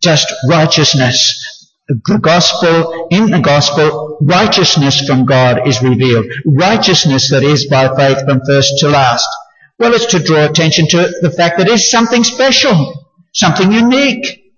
just 0.02 0.32
righteousness? 0.49 1.50
The 1.88 2.18
gospel, 2.18 3.08
in 3.11 3.30
the 3.30 3.40
gospel, 3.40 4.16
righteousness 4.23 5.06
from 5.06 5.26
God 5.26 5.66
is 5.68 5.82
revealed. 5.82 6.26
Righteousness 6.46 7.30
that 7.30 7.42
is 7.42 7.66
by 7.66 7.94
faith 7.94 8.25
from 8.26 8.40
first 8.46 8.78
to 8.78 8.88
last. 8.88 9.28
Well, 9.78 9.92
it's 9.92 10.06
to 10.06 10.18
draw 10.18 10.44
attention 10.44 10.88
to 10.88 11.12
the 11.20 11.30
fact 11.30 11.58
that 11.58 11.68
it's 11.68 11.90
something 11.90 12.25
special, 12.25 13.11
something 13.32 13.70
unique, 13.70 14.52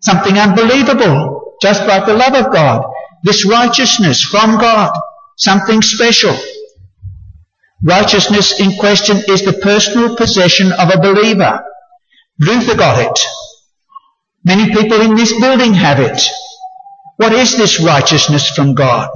something 0.00 0.38
unbelievable, 0.38 1.56
just 1.60 1.86
like 1.86 2.06
the 2.06 2.14
love 2.14 2.34
of 2.34 2.52
God. 2.52 2.84
This 3.22 3.44
righteousness 3.44 4.22
from 4.22 4.58
God, 4.58 4.92
something 5.40 5.80
special. 5.82 6.36
Righteousness 7.82 8.60
in 8.60 8.76
question 8.78 9.16
is 9.28 9.42
the 9.42 9.54
personal 9.54 10.14
possession 10.14 10.70
of 10.72 10.90
a 10.90 11.00
believer. 11.00 11.64
Luther 12.38 12.76
got 12.76 12.98
it. 12.98 13.18
Many 14.44 14.72
people 14.72 15.00
in 15.00 15.14
this 15.14 15.32
building 15.40 15.72
have 15.74 15.98
it. 15.98 16.20
What 17.16 17.32
is 17.32 17.56
this 17.56 17.80
righteousness 17.80 18.50
from 18.50 18.74
God? 18.74 19.08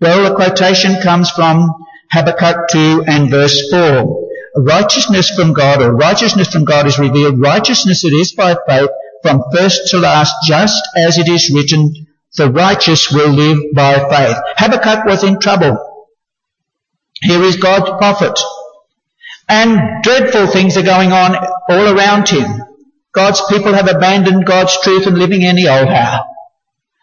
Well, 0.00 0.28
the 0.28 0.34
quotation 0.34 1.00
comes 1.00 1.30
from 1.30 1.68
Habakkuk 2.10 2.68
2 2.70 3.04
and 3.06 3.30
verse 3.30 3.70
4. 3.70 4.28
Righteousness 4.56 5.30
from 5.30 5.52
God, 5.52 5.80
or 5.80 5.94
righteousness 5.94 6.48
from 6.48 6.64
God 6.64 6.86
is 6.86 6.98
revealed. 6.98 7.40
Righteousness 7.40 8.04
it 8.04 8.12
is 8.12 8.32
by 8.32 8.56
faith 8.68 8.90
from 9.22 9.42
first 9.54 9.88
to 9.88 9.98
last, 9.98 10.34
just 10.46 10.82
as 10.96 11.18
it 11.18 11.28
is 11.28 11.52
written, 11.54 12.01
the 12.36 12.50
righteous 12.50 13.12
will 13.12 13.30
live 13.30 13.58
by 13.74 13.94
faith. 14.08 14.36
Habakkuk 14.56 15.04
was 15.04 15.22
in 15.24 15.38
trouble. 15.38 15.76
Here 17.20 17.42
is 17.42 17.56
God's 17.56 17.90
prophet. 17.98 18.38
And 19.48 20.02
dreadful 20.02 20.46
things 20.46 20.76
are 20.76 20.82
going 20.82 21.12
on 21.12 21.36
all 21.68 21.96
around 21.96 22.28
him. 22.28 22.46
God's 23.12 23.42
people 23.50 23.74
have 23.74 23.88
abandoned 23.88 24.46
God's 24.46 24.80
truth 24.80 25.06
and 25.06 25.18
living 25.18 25.44
anyhow. 25.44 26.24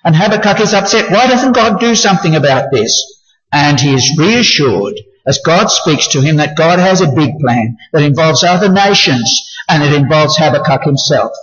And 0.04 0.16
Habakkuk 0.16 0.60
is 0.62 0.74
upset. 0.74 1.12
Why 1.12 1.28
doesn't 1.28 1.54
God 1.54 1.80
do 1.80 1.94
something 1.94 2.36
about 2.36 2.72
this? 2.72 3.06
And 3.52 3.80
he 3.80 3.94
is 3.94 4.18
reassured 4.18 4.96
as 5.28 5.42
God 5.46 5.68
speaks 5.68 6.08
to 6.10 6.22
him 6.22 6.38
that 6.38 6.58
God 6.58 6.80
has 6.80 7.02
a 7.02 7.12
big 7.12 7.38
plan 7.40 7.78
that 7.94 8.02
involves 8.02 8.44
other 8.44 8.70
nations 8.70 9.48
and 9.68 9.84
it 9.84 9.94
involves 9.94 10.38
Habakkuk 10.38 10.84
himself. 10.84 11.34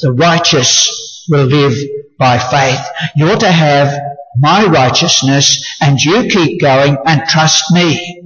The 0.00 0.12
righteous 0.12 1.03
will 1.28 1.46
live 1.46 1.74
by 2.18 2.38
faith. 2.38 2.80
You're 3.16 3.36
to 3.36 3.50
have 3.50 3.98
my 4.38 4.66
righteousness 4.66 5.64
and 5.80 6.00
you 6.00 6.28
keep 6.28 6.60
going 6.60 6.96
and 7.06 7.28
trust 7.28 7.72
me. 7.72 8.22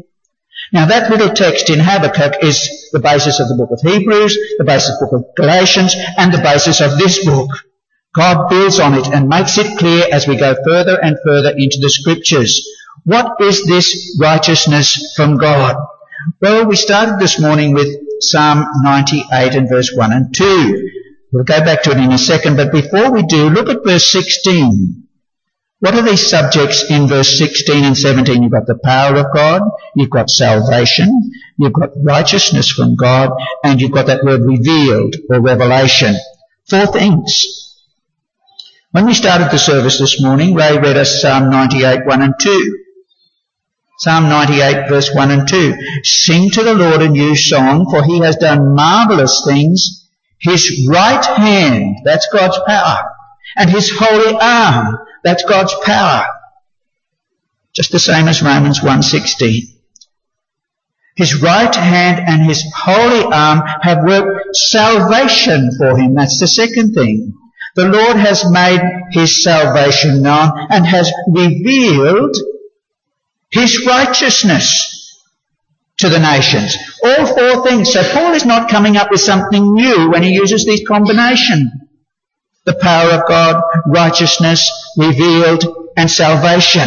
Now 0.72 0.86
that 0.86 1.10
little 1.10 1.30
text 1.30 1.70
in 1.70 1.78
Habakkuk 1.80 2.42
is 2.42 2.90
the 2.92 3.00
basis 3.00 3.40
of 3.40 3.48
the 3.48 3.56
book 3.56 3.70
of 3.70 3.80
Hebrews, 3.80 4.36
the 4.58 4.64
basis 4.64 4.90
of 4.90 4.98
the 4.98 5.18
book 5.18 5.28
of 5.28 5.34
Galatians, 5.36 5.94
and 6.16 6.32
the 6.32 6.42
basis 6.42 6.80
of 6.80 6.98
this 6.98 7.24
book. 7.24 7.50
God 8.14 8.48
builds 8.48 8.80
on 8.80 8.94
it 8.94 9.06
and 9.08 9.28
makes 9.28 9.58
it 9.58 9.78
clear 9.78 10.06
as 10.10 10.26
we 10.26 10.36
go 10.36 10.56
further 10.66 10.98
and 11.00 11.16
further 11.24 11.50
into 11.56 11.78
the 11.80 11.90
scriptures. 11.90 12.66
What 13.04 13.40
is 13.40 13.64
this 13.64 14.16
righteousness 14.20 15.14
from 15.16 15.38
God? 15.38 15.76
Well, 16.40 16.66
we 16.66 16.76
started 16.76 17.18
this 17.18 17.40
morning 17.40 17.72
with 17.72 17.88
Psalm 18.20 18.66
98 18.82 19.54
and 19.54 19.68
verse 19.68 19.92
1 19.94 20.12
and 20.12 20.34
2. 20.34 20.90
We'll 21.32 21.44
go 21.44 21.60
back 21.60 21.82
to 21.82 21.90
it 21.90 21.98
in 21.98 22.12
a 22.12 22.18
second, 22.18 22.56
but 22.56 22.72
before 22.72 23.12
we 23.12 23.22
do, 23.22 23.50
look 23.50 23.68
at 23.68 23.84
verse 23.84 24.10
16. 24.10 25.04
What 25.80 25.94
are 25.94 26.02
these 26.02 26.28
subjects 26.28 26.90
in 26.90 27.06
verse 27.06 27.38
16 27.38 27.84
and 27.84 27.96
17? 27.96 28.42
You've 28.42 28.50
got 28.50 28.66
the 28.66 28.78
power 28.82 29.14
of 29.16 29.32
God, 29.32 29.62
you've 29.94 30.10
got 30.10 30.30
salvation, 30.30 31.30
you've 31.56 31.72
got 31.72 31.90
righteousness 31.96 32.70
from 32.70 32.96
God, 32.96 33.30
and 33.62 33.80
you've 33.80 33.92
got 33.92 34.06
that 34.06 34.24
word 34.24 34.40
revealed 34.42 35.14
or 35.30 35.40
revelation. 35.40 36.16
Four 36.68 36.86
things. 36.86 37.76
When 38.90 39.06
we 39.06 39.14
started 39.14 39.50
the 39.50 39.58
service 39.58 39.98
this 39.98 40.20
morning, 40.20 40.54
Ray 40.54 40.78
read 40.78 40.96
us 40.96 41.20
Psalm 41.20 41.50
98, 41.50 42.06
1 42.06 42.22
and 42.22 42.34
2. 42.40 42.78
Psalm 43.98 44.28
98 44.28 44.88
verse 44.88 45.14
1 45.14 45.30
and 45.30 45.48
2. 45.48 45.74
Sing 46.02 46.50
to 46.50 46.62
the 46.62 46.74
Lord 46.74 47.02
a 47.02 47.08
new 47.08 47.36
song, 47.36 47.86
for 47.90 48.02
he 48.02 48.20
has 48.20 48.36
done 48.36 48.74
marvelous 48.74 49.42
things. 49.46 49.97
His 50.40 50.86
right 50.88 51.24
hand, 51.24 51.98
that's 52.04 52.28
God's 52.32 52.58
power, 52.66 53.02
and 53.56 53.68
his 53.68 53.90
holy 53.94 54.36
arm, 54.40 54.98
that's 55.24 55.44
God's 55.44 55.74
power. 55.84 56.26
Just 57.74 57.92
the 57.92 57.98
same 57.98 58.28
as 58.28 58.42
Romans 58.42 58.80
1.16. 58.80 59.74
His 61.16 61.42
right 61.42 61.74
hand 61.74 62.20
and 62.26 62.48
his 62.48 62.64
holy 62.76 63.24
arm 63.24 63.62
have 63.82 64.04
worked 64.04 64.54
salvation 64.54 65.72
for 65.76 65.98
him. 65.98 66.14
That's 66.14 66.38
the 66.38 66.46
second 66.46 66.94
thing. 66.94 67.34
The 67.74 67.88
Lord 67.88 68.16
has 68.16 68.48
made 68.50 68.80
his 69.10 69.42
salvation 69.42 70.22
known 70.22 70.50
and 70.70 70.86
has 70.86 71.12
revealed 71.28 72.36
his 73.50 73.84
righteousness 73.86 74.97
to 75.98 76.08
the 76.08 76.18
nations. 76.18 76.76
All 77.02 77.26
four 77.26 77.64
things. 77.66 77.92
So 77.92 78.02
Paul 78.12 78.34
is 78.34 78.44
not 78.44 78.70
coming 78.70 78.96
up 78.96 79.10
with 79.10 79.20
something 79.20 79.74
new 79.74 80.10
when 80.10 80.22
he 80.22 80.30
uses 80.30 80.64
these 80.64 80.86
combination 80.86 81.88
the 82.68 82.74
power 82.74 83.10
of 83.12 83.26
God, 83.26 83.62
righteousness 83.86 84.70
revealed, 84.98 85.64
and 85.96 86.10
salvation. 86.10 86.86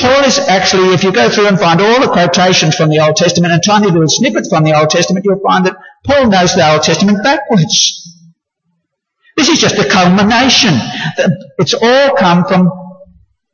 Paul 0.00 0.24
is 0.24 0.38
actually, 0.40 0.92
if 0.92 1.04
you 1.04 1.12
go 1.12 1.30
through 1.30 1.46
and 1.46 1.58
find 1.58 1.80
all 1.80 2.00
the 2.00 2.08
quotations 2.08 2.74
from 2.74 2.90
the 2.90 2.98
Old 2.98 3.14
Testament 3.14 3.52
and 3.52 3.62
tiny 3.64 3.86
little 3.86 4.08
snippets 4.08 4.48
from 4.48 4.64
the 4.64 4.76
Old 4.76 4.90
Testament, 4.90 5.24
you'll 5.24 5.40
find 5.40 5.66
that 5.66 5.76
Paul 6.04 6.28
knows 6.28 6.54
the 6.54 6.68
Old 6.68 6.82
Testament 6.82 7.22
backwards. 7.22 7.98
This 9.36 9.48
is 9.48 9.60
just 9.60 9.78
a 9.78 9.88
culmination. 9.88 10.74
It's 11.58 11.74
all 11.74 12.16
come 12.16 12.44
from 12.44 12.81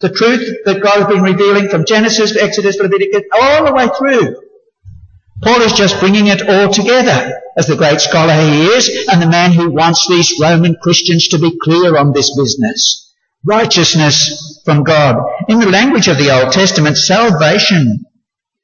the 0.01 0.11
truth 0.11 0.65
that 0.65 0.83
God 0.83 0.99
has 0.99 1.07
been 1.07 1.23
revealing 1.23 1.69
from 1.69 1.85
Genesis, 1.85 2.33
to 2.33 2.43
Exodus, 2.43 2.79
Leviticus, 2.79 3.23
all 3.33 3.65
the 3.65 3.75
way 3.75 3.89
through. 3.99 4.37
Paul 5.43 5.63
is 5.63 5.73
just 5.73 6.01
bringing 6.01 6.27
it 6.27 6.49
all 6.49 6.73
together 6.73 7.41
as 7.57 7.67
the 7.67 7.77
great 7.77 8.01
scholar 8.01 8.35
he 8.35 8.67
is 8.67 9.07
and 9.11 9.23
the 9.23 9.29
man 9.29 9.53
who 9.53 9.71
wants 9.71 10.09
these 10.09 10.35
Roman 10.41 10.77
Christians 10.83 11.29
to 11.29 11.39
be 11.39 11.59
clear 11.63 11.97
on 11.97 12.13
this 12.13 12.37
business. 12.37 13.15
Righteousness 13.45 14.61
from 14.65 14.83
God. 14.83 15.17
In 15.49 15.61
the 15.61 15.71
language 15.71 16.09
of 16.09 16.19
the 16.19 16.31
Old 16.31 16.53
Testament, 16.53 16.97
salvation 16.97 18.05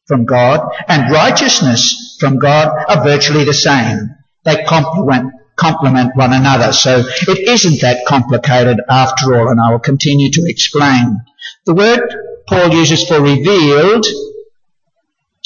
from 0.06 0.24
God 0.24 0.60
and 0.88 1.12
righteousness 1.12 2.16
from 2.20 2.38
God 2.38 2.68
are 2.88 3.04
virtually 3.04 3.44
the 3.44 3.54
same. 3.54 4.10
They 4.44 4.62
complement, 4.64 5.32
complement 5.56 6.16
one 6.16 6.32
another. 6.32 6.72
So 6.72 7.02
it 7.06 7.48
isn't 7.48 7.80
that 7.80 8.06
complicated 8.06 8.78
after 8.88 9.36
all, 9.36 9.48
and 9.48 9.60
I 9.60 9.70
will 9.70 9.78
continue 9.80 10.30
to 10.30 10.44
explain. 10.46 11.20
The 11.66 11.74
word 11.74 12.00
Paul 12.46 12.72
uses 12.74 13.06
for 13.06 13.20
revealed 13.20 14.06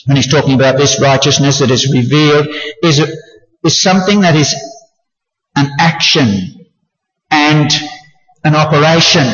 when 0.08 0.16
he's 0.16 0.26
talking 0.26 0.54
about 0.54 0.78
this 0.78 0.98
righteousness 1.02 1.58
that 1.58 1.70
is 1.70 1.92
revealed, 1.92 2.46
is, 2.82 2.98
is 3.62 3.82
something 3.82 4.22
that 4.22 4.36
is 4.36 4.54
an 5.54 5.68
action 5.78 6.66
and 7.30 7.70
an 8.42 8.54
operation. 8.56 9.26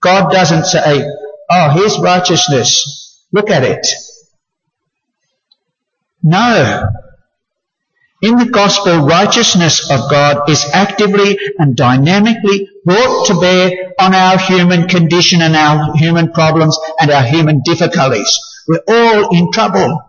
God 0.00 0.32
doesn't 0.32 0.64
say, 0.64 1.08
oh, 1.48 1.70
here's 1.70 1.96
righteousness. 2.00 3.24
Look 3.32 3.50
at 3.50 3.62
it. 3.62 3.86
No. 6.24 6.82
In 8.20 8.36
the 8.36 8.46
gospel, 8.46 9.06
righteousness 9.06 9.90
of 9.90 10.10
God 10.10 10.50
is 10.50 10.64
actively 10.72 11.38
and 11.58 11.76
dynamically 11.76 12.68
brought 12.84 13.26
to 13.26 13.40
bear 13.40 13.92
on 14.00 14.12
our 14.12 14.38
human 14.38 14.88
condition 14.88 15.40
and 15.40 15.54
our 15.54 15.96
human 15.96 16.32
problems 16.32 16.76
and 16.98 17.12
our 17.12 17.22
human 17.22 17.62
difficulties. 17.64 18.36
We're 18.66 18.82
all 18.88 19.36
in 19.36 19.52
trouble. 19.52 20.02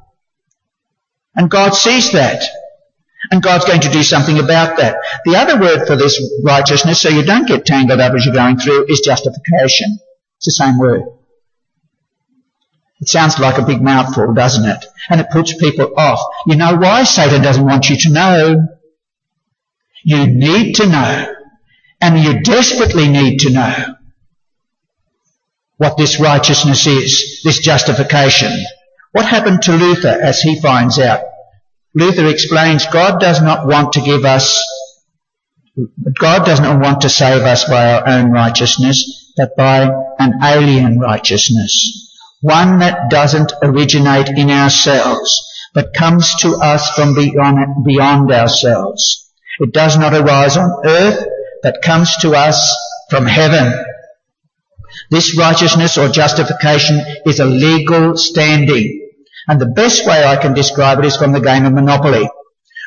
And 1.35 1.51
God 1.51 1.75
sees 1.75 2.11
that. 2.13 2.43
And 3.31 3.43
God's 3.43 3.65
going 3.65 3.81
to 3.81 3.91
do 3.91 4.01
something 4.01 4.39
about 4.39 4.77
that. 4.77 4.97
The 5.25 5.35
other 5.35 5.59
word 5.59 5.85
for 5.85 5.95
this 5.95 6.19
righteousness, 6.43 7.01
so 7.01 7.09
you 7.09 7.23
don't 7.23 7.47
get 7.47 7.65
tangled 7.65 7.99
up 7.99 8.13
as 8.15 8.25
you're 8.25 8.33
going 8.33 8.57
through, 8.57 8.87
is 8.87 9.01
justification. 9.01 9.99
It's 10.37 10.45
the 10.45 10.51
same 10.51 10.79
word. 10.79 11.03
It 13.01 13.07
sounds 13.07 13.39
like 13.39 13.57
a 13.57 13.65
big 13.65 13.81
mouthful, 13.81 14.33
doesn't 14.33 14.69
it? 14.69 14.85
And 15.09 15.21
it 15.21 15.29
puts 15.31 15.55
people 15.55 15.93
off. 15.97 16.19
You 16.45 16.57
know 16.57 16.75
why 16.75 17.03
Satan 17.03 17.41
doesn't 17.41 17.65
want 17.65 17.89
you 17.89 17.97
to 17.97 18.09
know? 18.09 18.67
You 20.03 20.27
need 20.27 20.75
to 20.75 20.85
know. 20.85 21.35
And 22.01 22.19
you 22.19 22.41
desperately 22.41 23.07
need 23.07 23.39
to 23.39 23.51
know 23.51 23.95
what 25.77 25.97
this 25.97 26.19
righteousness 26.19 26.87
is, 26.87 27.41
this 27.43 27.59
justification. 27.59 28.51
What 29.13 29.25
happened 29.25 29.61
to 29.63 29.75
Luther 29.75 30.07
as 30.21 30.41
he 30.41 30.59
finds 30.59 30.99
out? 30.99 31.23
Luther 31.93 32.27
explains 32.27 32.85
God 32.85 33.19
does 33.19 33.41
not 33.41 33.65
want 33.65 33.93
to 33.93 34.01
give 34.01 34.25
us, 34.25 34.61
God 36.19 36.45
does 36.45 36.59
not 36.59 36.81
want 36.81 37.01
to 37.01 37.09
save 37.09 37.43
us 37.43 37.63
by 37.63 37.93
our 37.93 38.07
own 38.07 38.31
righteousness, 38.31 39.33
but 39.37 39.55
by 39.55 39.89
an 40.19 40.33
alien 40.43 40.99
righteousness 40.99 42.08
one 42.41 42.79
that 42.79 43.09
doesn't 43.09 43.51
originate 43.63 44.29
in 44.29 44.49
ourselves, 44.49 45.45
but 45.73 45.93
comes 45.93 46.35
to 46.35 46.55
us 46.55 46.91
from 46.91 47.15
beyond, 47.15 47.85
beyond 47.85 48.31
ourselves. 48.31 49.31
It 49.59 49.73
does 49.73 49.97
not 49.97 50.13
arise 50.13 50.55
on 50.55 50.85
earth, 50.85 51.25
but 51.61 51.81
comes 51.81 52.15
to 52.17 52.31
us 52.31 52.75
from 53.09 53.25
heaven. 53.25 53.85
This 55.09 55.37
righteousness 55.37 55.97
or 55.97 56.07
justification 56.07 57.01
is 57.25 57.39
a 57.39 57.45
legal 57.45 58.15
standing. 58.15 59.09
And 59.47 59.59
the 59.59 59.65
best 59.65 60.05
way 60.05 60.23
I 60.23 60.37
can 60.37 60.53
describe 60.53 60.99
it 60.99 61.05
is 61.05 61.17
from 61.17 61.31
the 61.31 61.41
game 61.41 61.65
of 61.65 61.73
Monopoly. 61.73 62.29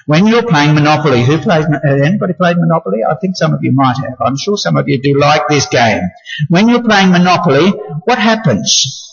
When 0.07 0.27
you're 0.27 0.47
playing 0.47 0.75
Monopoly, 0.75 1.25
who 1.25 1.39
plays, 1.39 1.67
anybody 1.85 2.33
played 2.33 2.57
Monopoly? 2.57 3.01
I 3.09 3.17
think 3.21 3.37
some 3.37 3.53
of 3.55 3.61
you 3.63 3.73
might 3.73 3.97
have. 3.99 4.21
I'm 4.21 4.37
sure 4.37 4.57
some 4.57 4.77
of 4.77 4.89
you 4.89 5.01
do 5.01 5.19
like 5.19 5.47
this 5.49 5.67
game. 5.67 6.03
When 6.49 6.69
you're 6.69 6.83
playing 6.83 7.11
Monopoly, 7.13 7.71
what 8.05 8.19
happens? 8.19 9.12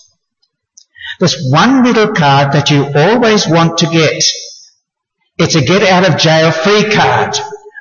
There's 1.20 1.50
one 1.52 1.84
little 1.84 2.14
card 2.14 2.54
that 2.54 2.72
you 2.72 2.86
always 2.96 3.48
want 3.48 3.80
to 3.80 3.88
get. 3.88 4.24
It's 5.38 5.56
a 5.56 5.62
get 5.62 5.84
out 5.84 6.08
of 6.08 6.18
jail 6.18 6.52
free 6.52 6.90
card. 6.90 7.36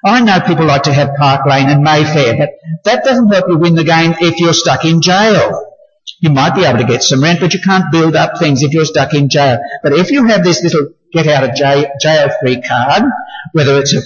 I 0.05 0.21
know 0.21 0.41
people 0.41 0.67
like 0.67 0.85
to 0.85 0.93
have 0.93 1.17
Park 1.17 1.47
Lane 1.47 1.69
and 1.69 1.83
Mayfair, 1.83 2.37
but 2.37 2.51
that 2.85 3.05
doesn't 3.05 3.29
help 3.29 3.47
you 3.49 3.59
win 3.59 3.75
the 3.75 3.85
game 3.85 4.15
if 4.21 4.39
you're 4.39 4.53
stuck 4.53 4.85
in 4.85 5.03
jail. 5.03 5.65
You 6.21 6.31
might 6.31 6.55
be 6.55 6.65
able 6.65 6.79
to 6.79 6.85
get 6.85 7.03
some 7.03 7.23
rent, 7.23 7.39
but 7.41 7.55
you 7.55 7.61
can't 7.61 7.93
build 7.93 8.17
up 8.17 8.39
things 8.39 8.63
if 8.63 8.73
you're 8.73 8.85
stuck 8.85 9.15
in 9.15 9.29
jail. 9.29 9.59
But 9.83 9.93
if 9.93 10.11
you 10.11 10.27
have 10.27 10.43
this 10.43 10.63
little 10.63 10.89
get 11.13 11.27
out 11.29 11.45
of 11.45 11.55
jail, 11.55 11.87
jail 12.01 12.31
free 12.41 12.61
card, 12.61 13.05
whether 13.53 13.79
it's 13.79 13.95
a 13.95 14.03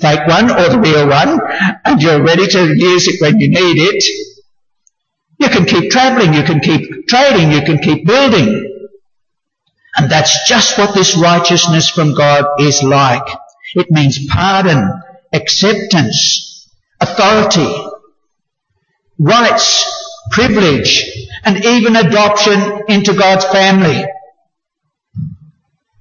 fake 0.00 0.26
one 0.26 0.50
or 0.50 0.68
the 0.68 0.80
real 0.82 1.08
one, 1.08 1.40
and 1.84 2.02
you're 2.02 2.24
ready 2.24 2.46
to 2.46 2.74
use 2.74 3.06
it 3.06 3.20
when 3.20 3.38
you 3.38 3.50
need 3.50 3.78
it, 3.78 4.31
you 5.42 5.48
can 5.48 5.64
keep 5.64 5.90
travelling, 5.90 6.32
you 6.32 6.42
can 6.42 6.60
keep 6.60 7.06
trading, 7.08 7.52
you 7.52 7.62
can 7.62 7.78
keep 7.78 8.06
building. 8.06 8.68
And 9.96 10.10
that's 10.10 10.48
just 10.48 10.78
what 10.78 10.94
this 10.94 11.16
righteousness 11.16 11.90
from 11.90 12.14
God 12.14 12.60
is 12.60 12.82
like. 12.82 13.26
It 13.74 13.90
means 13.90 14.26
pardon, 14.26 14.90
acceptance, 15.32 16.70
authority, 17.00 17.74
rights, 19.18 19.84
privilege, 20.30 21.28
and 21.44 21.64
even 21.64 21.96
adoption 21.96 22.82
into 22.88 23.14
God's 23.14 23.44
family. 23.46 24.04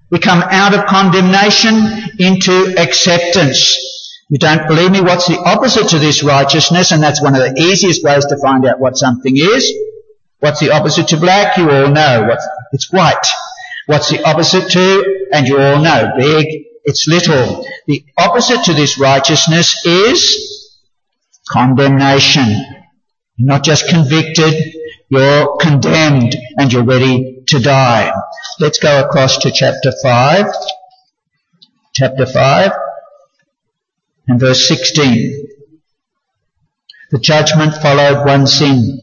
We 0.09 0.19
come 0.19 0.43
out 0.43 0.73
of 0.73 0.85
condemnation 0.85 2.19
into 2.19 2.75
acceptance. 2.77 4.00
You 4.31 4.37
don't 4.37 4.65
believe 4.65 4.91
me? 4.91 5.01
What's 5.01 5.27
the 5.27 5.37
opposite 5.37 5.89
to 5.89 5.99
this 5.99 6.23
righteousness? 6.23 6.93
And 6.93 7.03
that's 7.03 7.21
one 7.21 7.35
of 7.35 7.41
the 7.41 7.53
easiest 7.59 8.01
ways 8.01 8.25
to 8.27 8.37
find 8.37 8.65
out 8.65 8.79
what 8.79 8.95
something 8.95 9.35
is. 9.35 9.69
What's 10.39 10.61
the 10.61 10.71
opposite 10.71 11.09
to 11.09 11.17
black? 11.17 11.57
You 11.57 11.69
all 11.69 11.89
know. 11.89 12.27
What's, 12.29 12.47
it's 12.71 12.93
white. 12.93 13.27
What's 13.87 14.09
the 14.09 14.23
opposite 14.23 14.69
to? 14.71 15.27
And 15.33 15.49
you 15.49 15.59
all 15.59 15.83
know. 15.83 16.13
Big. 16.17 16.47
It's 16.85 17.09
little. 17.09 17.67
The 17.87 18.05
opposite 18.17 18.63
to 18.63 18.73
this 18.73 18.97
righteousness 18.97 19.85
is 19.85 20.79
condemnation. 21.49 22.47
You're 23.35 23.49
not 23.49 23.65
just 23.65 23.89
convicted, 23.89 24.73
you're 25.09 25.57
condemned 25.57 26.37
and 26.57 26.71
you're 26.71 26.85
ready 26.85 27.43
to 27.47 27.59
die. 27.59 28.13
Let's 28.61 28.79
go 28.79 29.03
across 29.03 29.39
to 29.39 29.51
chapter 29.51 29.91
5. 30.01 30.45
Chapter 31.93 32.25
5 32.25 32.71
and 34.27 34.39
verse 34.39 34.67
16. 34.67 35.47
The 37.11 37.19
judgment 37.19 37.75
followed 37.81 38.25
one 38.25 38.47
sin. 38.47 39.01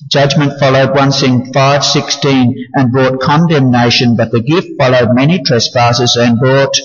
The 0.00 0.06
judgment 0.08 0.60
followed 0.60 0.94
one 0.94 1.12
sin, 1.12 1.52
516, 1.52 2.68
and 2.74 2.92
brought 2.92 3.20
condemnation, 3.20 4.16
but 4.16 4.30
the 4.30 4.40
gift 4.40 4.68
followed 4.78 5.14
many 5.14 5.42
trespasses 5.42 6.16
and 6.16 6.38
brought 6.38 6.76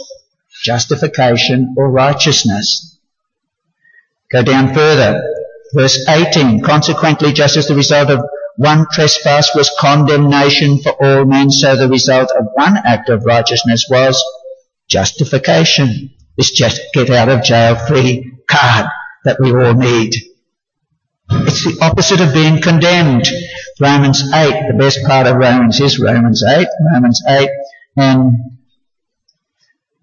justification 0.63 1.76
or 1.78 1.91
righteousness. 1.91 2.98
Go 4.32 4.41
down 4.41 4.74
further. 4.74 5.21
Verse 5.74 6.08
18, 6.08 6.62
consequently, 6.62 7.34
just 7.34 7.58
as 7.58 7.67
the 7.67 7.76
result 7.76 8.10
of 8.10 8.24
one 8.58 8.88
trespass 8.91 9.54
was 9.54 9.69
condemnation 9.80 10.80
for 10.82 10.93
all 11.04 11.26
men, 11.26 11.52
so 11.52 11.76
the 11.76 11.89
result 11.89 12.32
of 12.32 12.48
one 12.54 12.78
act 12.78 13.10
of 13.10 13.26
righteousness 13.26 13.86
was 13.89 14.24
justification 14.88 16.14
this 16.38 16.52
just 16.52 16.82
get 16.93 17.10
out 17.10 17.30
of 17.30 17.43
jail 17.43 17.76
free 17.76 18.34
card 18.48 18.88
that 19.24 19.39
we 19.39 19.52
all 19.52 19.74
need. 19.74 20.13
It's 21.30 21.65
the 21.65 21.84
opposite 21.84 22.21
of 22.21 22.34
being 22.34 22.62
condemned. 22.62 23.28
Romans 23.80 24.21
8, 24.34 24.67
the 24.67 24.78
best 24.78 25.04
part 25.06 25.28
of 25.28 25.36
Romans 25.38 25.80
is 25.80 26.00
Romans 26.00 26.43
8, 26.43 26.67
Romans 26.93 27.21
8 27.28 27.50
and 27.98 28.34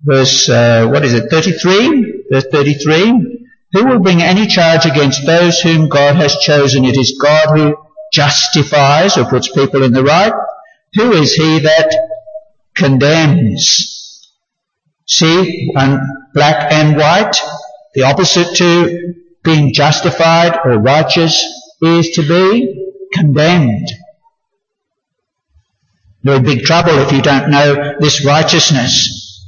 verse, 0.03 0.49
uh, 0.49 0.89
what 0.89 1.05
is 1.05 1.15
it, 1.15 1.31
33? 1.31 2.25
Verse 2.31 2.47
33. 2.51 3.39
Who 3.73 3.87
will 3.87 4.01
bring 4.01 4.21
any 4.21 4.47
charge 4.47 4.85
against 4.85 5.25
those 5.25 5.61
whom 5.61 5.89
God 5.89 6.17
has 6.17 6.37
chosen? 6.37 6.85
It 6.85 6.99
is 6.99 7.19
God 7.21 7.57
who 7.57 7.77
justifies 8.13 9.17
or 9.17 9.25
puts 9.25 9.51
people 9.51 9.83
in 9.83 9.93
the 9.93 10.05
right. 10.05 10.33
Who 10.95 11.13
is 11.13 11.33
he 11.35 11.61
that 11.61 11.95
condemns? 12.75 13.92
See, 15.13 15.71
um, 15.77 16.01
black 16.33 16.73
and 16.73 16.97
white, 16.97 17.37
the 17.93 18.05
opposite 18.05 18.57
to 18.57 19.15
being 19.45 19.75
justified 19.75 20.59
or 20.65 20.79
righteous 20.79 21.45
is 21.83 22.13
to 22.13 22.23
be 22.27 22.95
condemned. 23.13 23.89
You're 26.23 26.37
in 26.37 26.45
big 26.45 26.65
trouble 26.65 26.97
if 26.97 27.13
you 27.13 27.21
don't 27.21 27.51
know 27.51 27.97
this 28.01 28.25
righteousness. 28.25 29.47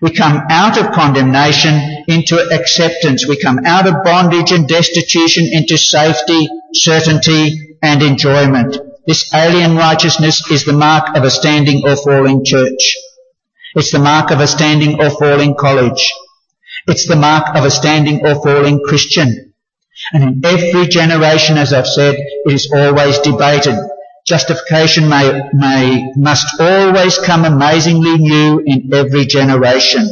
We 0.00 0.12
come 0.12 0.40
out 0.48 0.80
of 0.80 0.92
condemnation 0.92 1.74
into 2.08 2.38
acceptance. 2.38 3.28
We 3.28 3.38
come 3.38 3.66
out 3.66 3.86
of 3.86 4.02
bondage 4.02 4.50
and 4.50 4.66
destitution 4.66 5.46
into 5.52 5.76
safety, 5.76 6.48
certainty 6.72 7.76
and 7.82 8.02
enjoyment. 8.02 8.78
This 9.06 9.30
alien 9.34 9.76
righteousness 9.76 10.50
is 10.50 10.64
the 10.64 10.72
mark 10.72 11.14
of 11.14 11.22
a 11.24 11.30
standing 11.30 11.86
or 11.86 11.96
falling 11.96 12.46
church. 12.46 12.96
It's 13.76 13.92
the 13.92 13.98
mark 13.98 14.30
of 14.30 14.40
a 14.40 14.46
standing 14.46 15.02
or 15.02 15.10
falling 15.10 15.54
college. 15.54 16.10
It's 16.86 17.06
the 17.06 17.14
mark 17.14 17.54
of 17.54 17.66
a 17.66 17.70
standing 17.70 18.26
or 18.26 18.34
falling 18.42 18.80
Christian. 18.82 19.52
And 20.14 20.22
in 20.24 20.42
every 20.42 20.86
generation, 20.86 21.58
as 21.58 21.74
I've 21.74 21.86
said, 21.86 22.14
it 22.16 22.52
is 22.54 22.72
always 22.74 23.18
debated. 23.18 23.76
Justification 24.26 25.10
may, 25.10 25.42
may, 25.52 26.10
must 26.16 26.58
always 26.58 27.18
come 27.18 27.44
amazingly 27.44 28.16
new 28.16 28.62
in 28.64 28.94
every 28.94 29.26
generation 29.26 30.08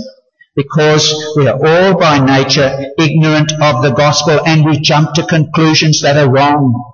because 0.55 1.33
we 1.35 1.49
are 1.49 1.57
all 1.57 1.99
by 1.99 2.19
nature 2.19 2.93
ignorant 2.99 3.51
of 3.63 3.83
the 3.83 3.95
gospel 3.97 4.41
and 4.47 4.67
we 4.67 4.79
jump 4.79 5.15
to 5.15 5.25
conclusions 5.25 6.03
that 6.03 6.19
are 6.19 6.31
wrong. 6.31 6.93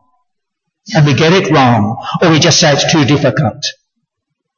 And 0.95 1.05
we 1.05 1.15
get 1.15 1.33
it 1.33 1.51
wrong 1.51 1.97
or 2.23 2.31
we 2.31 2.39
just 2.39 2.61
say 2.61 2.73
it's 2.73 2.91
too 2.93 3.05
difficult. 3.05 3.61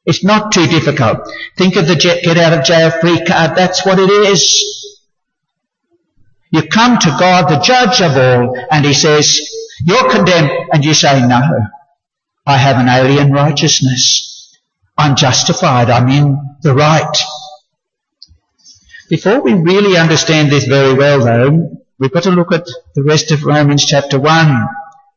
It's 0.05 0.23
not 0.23 0.51
too 0.51 0.67
difficult. 0.67 1.19
Think 1.57 1.75
of 1.75 1.87
the 1.87 1.95
get 1.95 2.37
out 2.37 2.57
of 2.57 2.65
jail 2.65 2.91
free 2.91 3.23
card. 3.23 3.55
That's 3.55 3.85
what 3.85 3.99
it 3.99 4.09
is. 4.09 4.99
You 6.51 6.63
come 6.63 6.99
to 6.99 7.09
God, 7.19 7.49
the 7.49 7.59
judge 7.59 8.01
of 8.01 8.15
all, 8.15 8.55
and 8.69 8.85
he 8.85 8.93
says, 8.93 9.39
you're 9.85 10.09
condemned, 10.11 10.51
and 10.71 10.85
you 10.85 10.93
say, 10.93 11.25
no, 11.25 11.41
I 12.45 12.57
have 12.57 12.77
an 12.77 12.89
alien 12.89 13.31
righteousness. 13.31 14.59
I'm 14.97 15.15
justified. 15.15 15.89
I'm 15.89 16.09
in 16.09 16.37
the 16.61 16.73
right. 16.73 17.17
Before 19.09 19.41
we 19.41 19.53
really 19.53 19.97
understand 19.97 20.51
this 20.51 20.65
very 20.65 20.93
well 20.93 21.23
though, 21.23 21.77
we've 21.99 22.11
got 22.11 22.23
to 22.23 22.31
look 22.31 22.51
at 22.51 22.65
the 22.95 23.03
rest 23.03 23.31
of 23.31 23.43
Romans 23.43 23.85
chapter 23.85 24.19
1. 24.19 24.67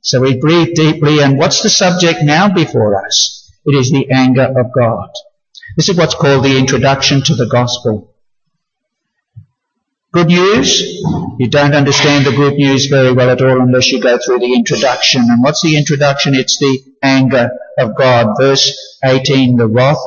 So 0.00 0.20
we 0.20 0.38
breathe 0.38 0.74
deeply 0.74 1.20
and 1.20 1.38
what's 1.38 1.62
the 1.62 1.68
subject 1.70 2.20
now 2.22 2.52
before 2.52 3.04
us? 3.04 3.35
It 3.66 3.74
is 3.74 3.90
the 3.90 4.08
anger 4.12 4.44
of 4.44 4.72
God. 4.72 5.10
This 5.76 5.88
is 5.88 5.96
what's 5.96 6.14
called 6.14 6.44
the 6.44 6.56
introduction 6.56 7.22
to 7.24 7.34
the 7.34 7.46
gospel. 7.46 8.14
Good 10.12 10.28
news? 10.28 10.80
You 11.38 11.50
don't 11.50 11.74
understand 11.74 12.24
the 12.24 12.30
good 12.30 12.54
news 12.54 12.86
very 12.86 13.12
well 13.12 13.28
at 13.28 13.42
all 13.42 13.60
unless 13.60 13.90
you 13.90 14.00
go 14.00 14.18
through 14.24 14.38
the 14.38 14.54
introduction. 14.54 15.22
And 15.22 15.42
what's 15.42 15.62
the 15.62 15.76
introduction? 15.76 16.34
It's 16.34 16.58
the 16.58 16.78
anger 17.02 17.50
of 17.76 17.96
God. 17.96 18.36
Verse 18.38 18.98
18, 19.04 19.56
the 19.56 19.66
wrath. 19.66 19.98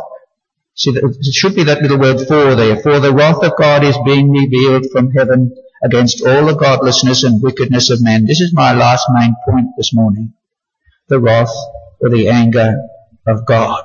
See, 0.73 0.91
it 0.91 1.33
should 1.33 1.55
be 1.55 1.65
that 1.65 1.81
little 1.81 1.99
word 1.99 2.25
for 2.27 2.55
there. 2.55 2.77
For 2.77 2.99
the 3.01 3.13
wrath 3.13 3.43
of 3.43 3.57
God 3.57 3.83
is 3.83 3.97
being 4.05 4.31
revealed 4.31 4.85
from 4.91 5.11
heaven 5.11 5.53
against 5.83 6.25
all 6.25 6.45
the 6.45 6.55
godlessness 6.55 7.23
and 7.23 7.43
wickedness 7.43 7.89
of 7.89 8.01
men. 8.01 8.25
This 8.25 8.39
is 8.39 8.53
my 8.53 8.73
last 8.73 9.05
main 9.11 9.35
point 9.47 9.67
this 9.77 9.93
morning. 9.93 10.33
The 11.09 11.19
wrath 11.19 11.53
or 11.99 12.09
the 12.09 12.29
anger 12.29 12.77
of 13.29 13.45
God. 13.45 13.83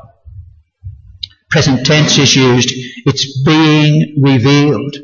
Present 1.51 1.87
tense 1.87 2.19
is 2.19 2.35
used. 2.35 2.71
It's 3.07 3.43
being 3.45 4.17
revealed. 4.21 4.97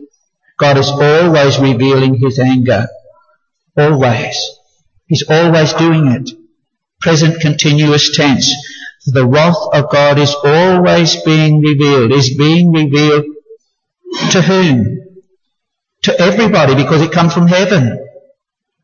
God 0.59 0.79
is 0.79 0.91
always 0.91 1.59
revealing 1.59 2.15
his 2.15 2.39
anger. 2.39 2.89
Always. 3.77 4.37
He's 5.07 5.25
always 5.29 5.73
doing 5.75 6.07
it. 6.09 6.31
Present 7.01 7.41
continuous 7.41 8.17
tense. 8.17 8.53
The 9.07 9.27
wrath 9.27 9.57
of 9.73 9.91
God 9.91 10.19
is 10.19 10.35
always 10.45 11.23
being 11.23 11.61
revealed. 11.61 12.13
Is 12.13 12.37
being 12.37 12.73
revealed 12.73 13.25
to 14.33 14.43
whom? 14.43 15.07
To 16.03 16.21
everybody 16.21 16.75
because 16.75 17.01
it 17.01 17.13
comes 17.13 17.33
from 17.33 17.47
heaven. 17.47 18.07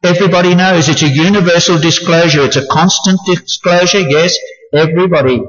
Everybody 0.03 0.55
knows 0.55 0.88
it's 0.88 1.03
a 1.03 1.09
universal 1.09 1.79
disclosure. 1.79 2.42
It's 2.42 2.57
a 2.57 2.66
constant 2.66 3.19
disclosure. 3.27 4.01
Yes, 4.01 4.38
everybody. 4.73 5.43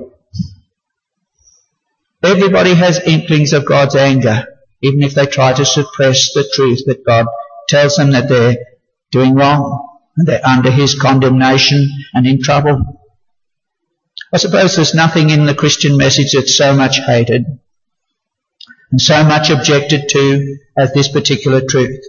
Everybody 2.23 2.73
has 2.73 2.99
inklings 2.99 3.53
of 3.53 3.65
God's 3.65 3.95
anger 3.95 4.47
even 4.81 5.01
if 5.01 5.15
they 5.15 5.25
try 5.25 5.53
to 5.53 5.65
suppress 5.65 6.33
the 6.33 6.49
truth 6.53 6.83
that 6.85 7.05
God 7.05 7.25
tells 7.67 7.95
them 7.95 8.11
that 8.11 8.29
they're 8.29 8.57
doing 9.11 9.35
wrong 9.35 9.99
and 10.15 10.27
they're 10.27 10.45
under 10.45 10.71
His 10.71 10.95
condemnation 10.95 11.89
and 12.13 12.27
in 12.27 12.41
trouble. 12.41 13.01
I 14.31 14.37
suppose 14.37 14.75
there's 14.75 14.93
nothing 14.93 15.29
in 15.29 15.45
the 15.45 15.55
Christian 15.55 15.97
message 15.97 16.33
that's 16.33 16.57
so 16.57 16.75
much 16.75 16.99
hated 17.05 17.45
and 18.91 19.01
so 19.01 19.23
much 19.23 19.49
objected 19.49 20.09
to 20.09 20.57
as 20.77 20.93
this 20.93 21.07
particular 21.07 21.61
truth. 21.61 22.03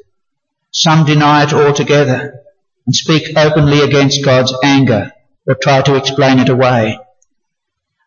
Some 0.71 1.07
deny 1.07 1.45
it 1.45 1.53
altogether 1.53 2.41
and 2.87 2.95
speak 2.95 3.37
openly 3.37 3.81
against 3.81 4.25
God's 4.25 4.55
anger 4.63 5.13
or 5.49 5.55
try 5.55 5.81
to 5.83 5.97
explain 5.97 6.39
it 6.39 6.51
away. 6.51 6.99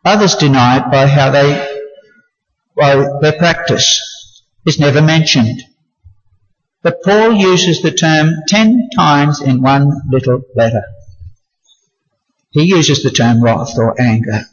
Others 0.06 0.36
deny 0.36 0.78
it 0.78 0.92
by 0.92 1.08
how 1.08 1.32
they, 1.32 1.82
by 2.78 2.96
their 3.22 3.34
practice 3.34 4.44
is 4.66 4.80
never 4.80 5.02
mentioned. 5.02 5.64
But 6.84 7.02
Paul 7.04 7.34
uses 7.34 7.82
the 7.82 7.92
term 7.92 8.34
ten 8.48 8.90
times 8.96 9.42
in 9.42 9.62
one 9.62 9.92
little 10.10 10.42
letter. 10.56 10.84
He 12.52 12.64
uses 12.64 13.04
the 13.04 13.12
term 13.12 13.44
wrath 13.44 13.78
or 13.78 14.00
anger. 14.00 14.46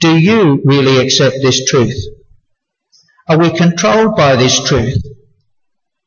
Do 0.00 0.16
you 0.16 0.62
really 0.64 0.98
accept 0.98 1.36
this 1.42 1.64
truth? 1.64 1.96
Are 3.28 3.38
we 3.38 3.50
controlled 3.50 4.16
by 4.16 4.36
this 4.36 4.62
truth? 4.68 5.02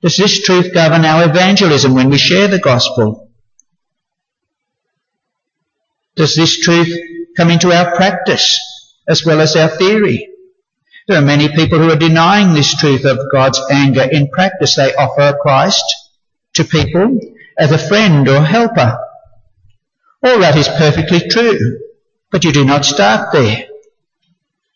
Does 0.02 0.18
this 0.18 0.42
truth 0.44 0.74
govern 0.74 1.04
our 1.04 1.30
evangelism 1.30 1.94
when 1.96 2.10
we 2.10 2.18
share 2.18 2.48
the 2.48 2.60
gospel? 2.60 3.27
Does 6.18 6.36
this 6.36 6.60
truth 6.60 6.90
come 7.38 7.52
into 7.52 7.72
our 7.72 7.96
practice 7.96 8.60
as 9.08 9.24
well 9.24 9.40
as 9.40 9.56
our 9.56 9.70
theory? 9.70 10.28
There 11.08 11.20
are 11.20 11.26
many 11.26 11.48
people 11.48 11.80
who 11.80 11.92
are 11.92 11.96
denying 11.96 12.54
this 12.54 12.76
truth 12.76 13.06
of 13.06 13.32
God's 13.32 13.62
anger. 13.72 14.02
In 14.12 14.30
practice, 14.30 14.76
they 14.76 14.94
offer 14.96 15.38
Christ 15.40 15.86
to 16.56 16.66
people 16.66 17.20
as 17.58 17.72
a 17.72 17.78
friend 17.78 18.28
or 18.28 18.42
helper. 18.42 18.98
All 20.24 20.40
that 20.40 20.58
is 20.58 20.68
perfectly 20.68 21.30
true, 21.30 21.80
but 22.32 22.44
you 22.44 22.52
do 22.52 22.66
not 22.66 22.84
start 22.84 23.32
there. 23.32 23.68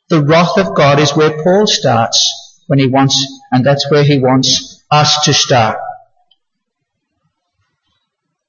The 0.09 0.23
wrath 0.23 0.57
of 0.57 0.75
God 0.75 0.99
is 0.99 1.15
where 1.15 1.43
Paul 1.43 1.65
starts 1.65 2.63
when 2.67 2.79
he 2.79 2.87
wants, 2.87 3.15
and 3.51 3.65
that's 3.65 3.89
where 3.89 4.03
he 4.03 4.19
wants 4.19 4.83
us 4.91 5.25
to 5.25 5.33
start. 5.33 5.79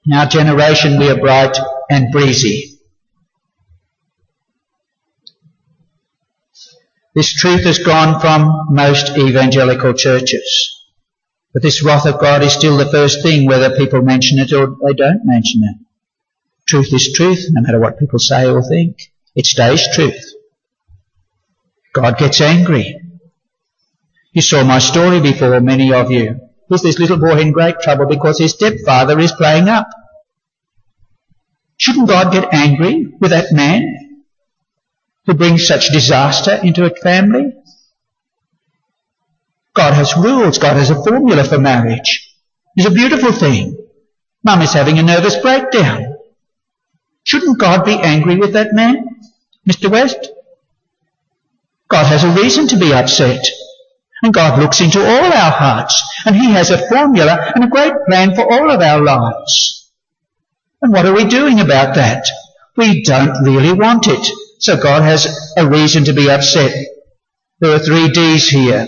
In 0.04 0.12
our 0.12 0.26
generation, 0.26 0.98
we 0.98 1.10
are 1.10 1.18
bright 1.18 1.56
and 1.88 2.12
breezy. 2.12 2.71
This 7.14 7.32
truth 7.32 7.64
has 7.64 7.78
gone 7.78 8.20
from 8.20 8.68
most 8.70 9.16
evangelical 9.18 9.92
churches. 9.92 10.78
But 11.52 11.62
this 11.62 11.82
wrath 11.82 12.06
of 12.06 12.18
God 12.18 12.42
is 12.42 12.54
still 12.54 12.78
the 12.78 12.90
first 12.90 13.22
thing 13.22 13.46
whether 13.46 13.76
people 13.76 14.00
mention 14.00 14.38
it 14.38 14.52
or 14.52 14.76
they 14.82 14.94
don't 14.94 15.20
mention 15.24 15.62
it. 15.64 15.76
Truth 16.66 16.92
is 16.94 17.12
truth, 17.12 17.46
no 17.50 17.60
matter 17.60 17.78
what 17.78 17.98
people 17.98 18.18
say 18.18 18.48
or 18.48 18.62
think. 18.62 19.12
It 19.34 19.46
stays 19.46 19.86
truth. 19.94 20.32
God 21.92 22.16
gets 22.16 22.40
angry. 22.40 22.98
You 24.32 24.40
saw 24.40 24.64
my 24.64 24.78
story 24.78 25.20
before, 25.20 25.60
many 25.60 25.92
of 25.92 26.10
you. 26.10 26.40
Here's 26.68 26.80
this 26.80 26.98
little 26.98 27.18
boy 27.18 27.38
in 27.38 27.52
great 27.52 27.80
trouble 27.80 28.06
because 28.06 28.38
his 28.38 28.52
stepfather 28.52 29.18
is 29.18 29.32
playing 29.32 29.68
up. 29.68 29.88
Shouldn't 31.76 32.08
God 32.08 32.32
get 32.32 32.54
angry 32.54 33.08
with 33.20 33.32
that 33.32 33.52
man? 33.52 34.01
To 35.26 35.34
bring 35.34 35.58
such 35.58 35.90
disaster 35.90 36.58
into 36.62 36.84
a 36.84 36.94
family? 36.96 37.52
God 39.74 39.94
has 39.94 40.16
rules. 40.16 40.58
God 40.58 40.76
has 40.76 40.90
a 40.90 41.02
formula 41.02 41.44
for 41.44 41.58
marriage. 41.58 42.34
It's 42.76 42.86
a 42.86 42.90
beautiful 42.90 43.32
thing. 43.32 43.78
Mum 44.44 44.60
is 44.62 44.72
having 44.72 44.98
a 44.98 45.02
nervous 45.02 45.36
breakdown. 45.36 46.16
Shouldn't 47.24 47.58
God 47.58 47.84
be 47.84 47.94
angry 47.94 48.36
with 48.36 48.54
that 48.54 48.72
man, 48.72 49.20
Mr. 49.68 49.90
West? 49.90 50.30
God 51.88 52.06
has 52.06 52.24
a 52.24 52.34
reason 52.42 52.66
to 52.68 52.76
be 52.76 52.92
upset. 52.92 53.46
And 54.22 54.32
God 54.32 54.58
looks 54.58 54.80
into 54.80 55.00
all 55.00 55.32
our 55.32 55.50
hearts. 55.50 56.02
And 56.26 56.34
He 56.36 56.50
has 56.52 56.70
a 56.70 56.88
formula 56.88 57.52
and 57.54 57.64
a 57.64 57.68
great 57.68 57.92
plan 58.08 58.34
for 58.34 58.50
all 58.52 58.70
of 58.70 58.80
our 58.80 59.00
lives. 59.00 59.90
And 60.80 60.92
what 60.92 61.06
are 61.06 61.14
we 61.14 61.24
doing 61.24 61.60
about 61.60 61.94
that? 61.94 62.26
We 62.76 63.02
don't 63.04 63.44
really 63.44 63.72
want 63.72 64.06
it. 64.08 64.26
So 64.62 64.80
God 64.80 65.02
has 65.02 65.26
a 65.56 65.68
reason 65.68 66.04
to 66.04 66.12
be 66.12 66.30
upset. 66.30 66.72
There 67.58 67.74
are 67.74 67.80
three 67.80 68.10
D's 68.10 68.48
here. 68.48 68.86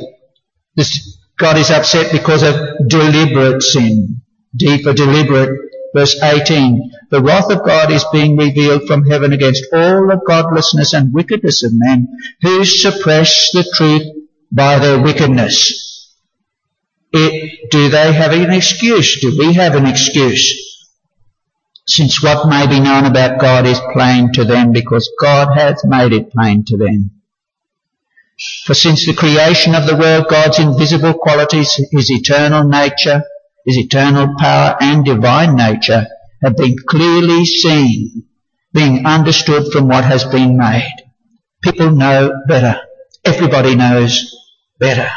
This, 0.77 1.19
God 1.37 1.59
is 1.59 1.71
upset 1.73 2.13
because 2.13 2.45
of 2.45 2.89
deliberate 2.89 3.61
sin. 3.61 4.23
D 4.55 4.85
for 4.85 4.93
deliberate. 4.93 5.51
Verse 5.93 6.17
18. 6.23 6.93
The 7.11 7.21
wrath 7.21 7.51
of 7.51 7.65
God 7.65 7.91
is 7.91 8.05
being 8.13 8.37
revealed 8.37 8.87
from 8.87 9.05
heaven 9.05 9.33
against 9.33 9.65
all 9.73 10.07
the 10.07 10.21
godlessness 10.25 10.93
and 10.93 11.13
wickedness 11.13 11.65
of 11.65 11.73
men 11.75 12.07
who 12.43 12.65
suppress 12.65 13.51
the 13.53 13.65
truth 13.75 14.03
by 14.53 14.79
their 14.79 15.03
wickedness. 15.03 16.15
It, 17.13 17.71
do 17.73 17.89
they 17.89 18.13
have 18.13 18.33
an 18.33 18.53
excuse? 18.53 19.21
Do 19.21 19.37
we 19.37 19.55
have 19.55 19.75
an 19.75 19.87
excuse? 19.87 20.74
Since 21.87 22.23
what 22.23 22.49
may 22.49 22.67
be 22.67 22.81
known 22.81 23.05
about 23.05 23.41
God 23.41 23.67
is 23.67 23.81
plain 23.93 24.33
to 24.33 24.45
them 24.45 24.73
because 24.73 25.11
God 25.21 25.57
hath 25.57 25.85
made 25.85 26.13
it 26.13 26.31
plain 26.31 26.65
to 26.67 26.77
them. 26.77 27.11
For 28.65 28.75
since 28.75 29.07
the 29.07 29.15
creation 29.15 29.75
of 29.75 29.87
the 29.87 29.97
world, 29.97 30.27
God's 30.29 30.59
invisible 30.59 31.15
qualities, 31.15 31.75
His 31.93 32.11
eternal 32.11 32.65
nature, 32.65 33.23
His 33.67 33.77
eternal 33.77 34.35
power 34.39 34.77
and 34.81 35.05
divine 35.05 35.57
nature 35.57 36.07
have 36.43 36.57
been 36.57 36.77
clearly 36.89 37.45
seen, 37.45 38.25
being 38.73 39.07
understood 39.07 39.73
from 39.73 39.89
what 39.89 40.05
has 40.05 40.25
been 40.25 40.57
made. 40.57 40.91
People 41.63 41.91
know 41.91 42.33
better. 42.49 42.81
Everybody 43.25 43.75
knows 43.75 44.35
better. 44.79 45.09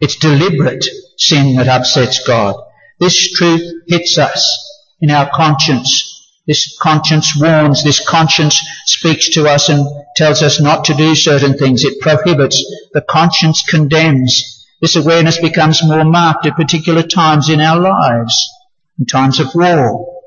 It's 0.00 0.16
deliberate 0.16 0.84
sin 1.16 1.56
that 1.56 1.68
upsets 1.68 2.26
God. 2.26 2.56
This 2.98 3.32
truth 3.32 3.84
hits 3.86 4.18
us 4.18 4.69
in 5.00 5.10
our 5.10 5.30
conscience. 5.32 6.16
This 6.46 6.76
conscience 6.80 7.40
warns, 7.40 7.84
this 7.84 8.04
conscience 8.06 8.60
speaks 8.86 9.30
to 9.30 9.46
us 9.46 9.68
and 9.68 9.86
tells 10.16 10.42
us 10.42 10.60
not 10.60 10.84
to 10.86 10.94
do 10.94 11.14
certain 11.14 11.56
things. 11.56 11.84
It 11.84 12.00
prohibits. 12.00 12.64
The 12.92 13.02
conscience 13.02 13.62
condemns. 13.62 14.66
This 14.80 14.96
awareness 14.96 15.38
becomes 15.38 15.84
more 15.84 16.04
marked 16.04 16.46
at 16.46 16.56
particular 16.56 17.02
times 17.02 17.48
in 17.48 17.60
our 17.60 17.78
lives. 17.78 18.50
In 18.98 19.06
times 19.06 19.38
of 19.38 19.54
war, 19.54 20.22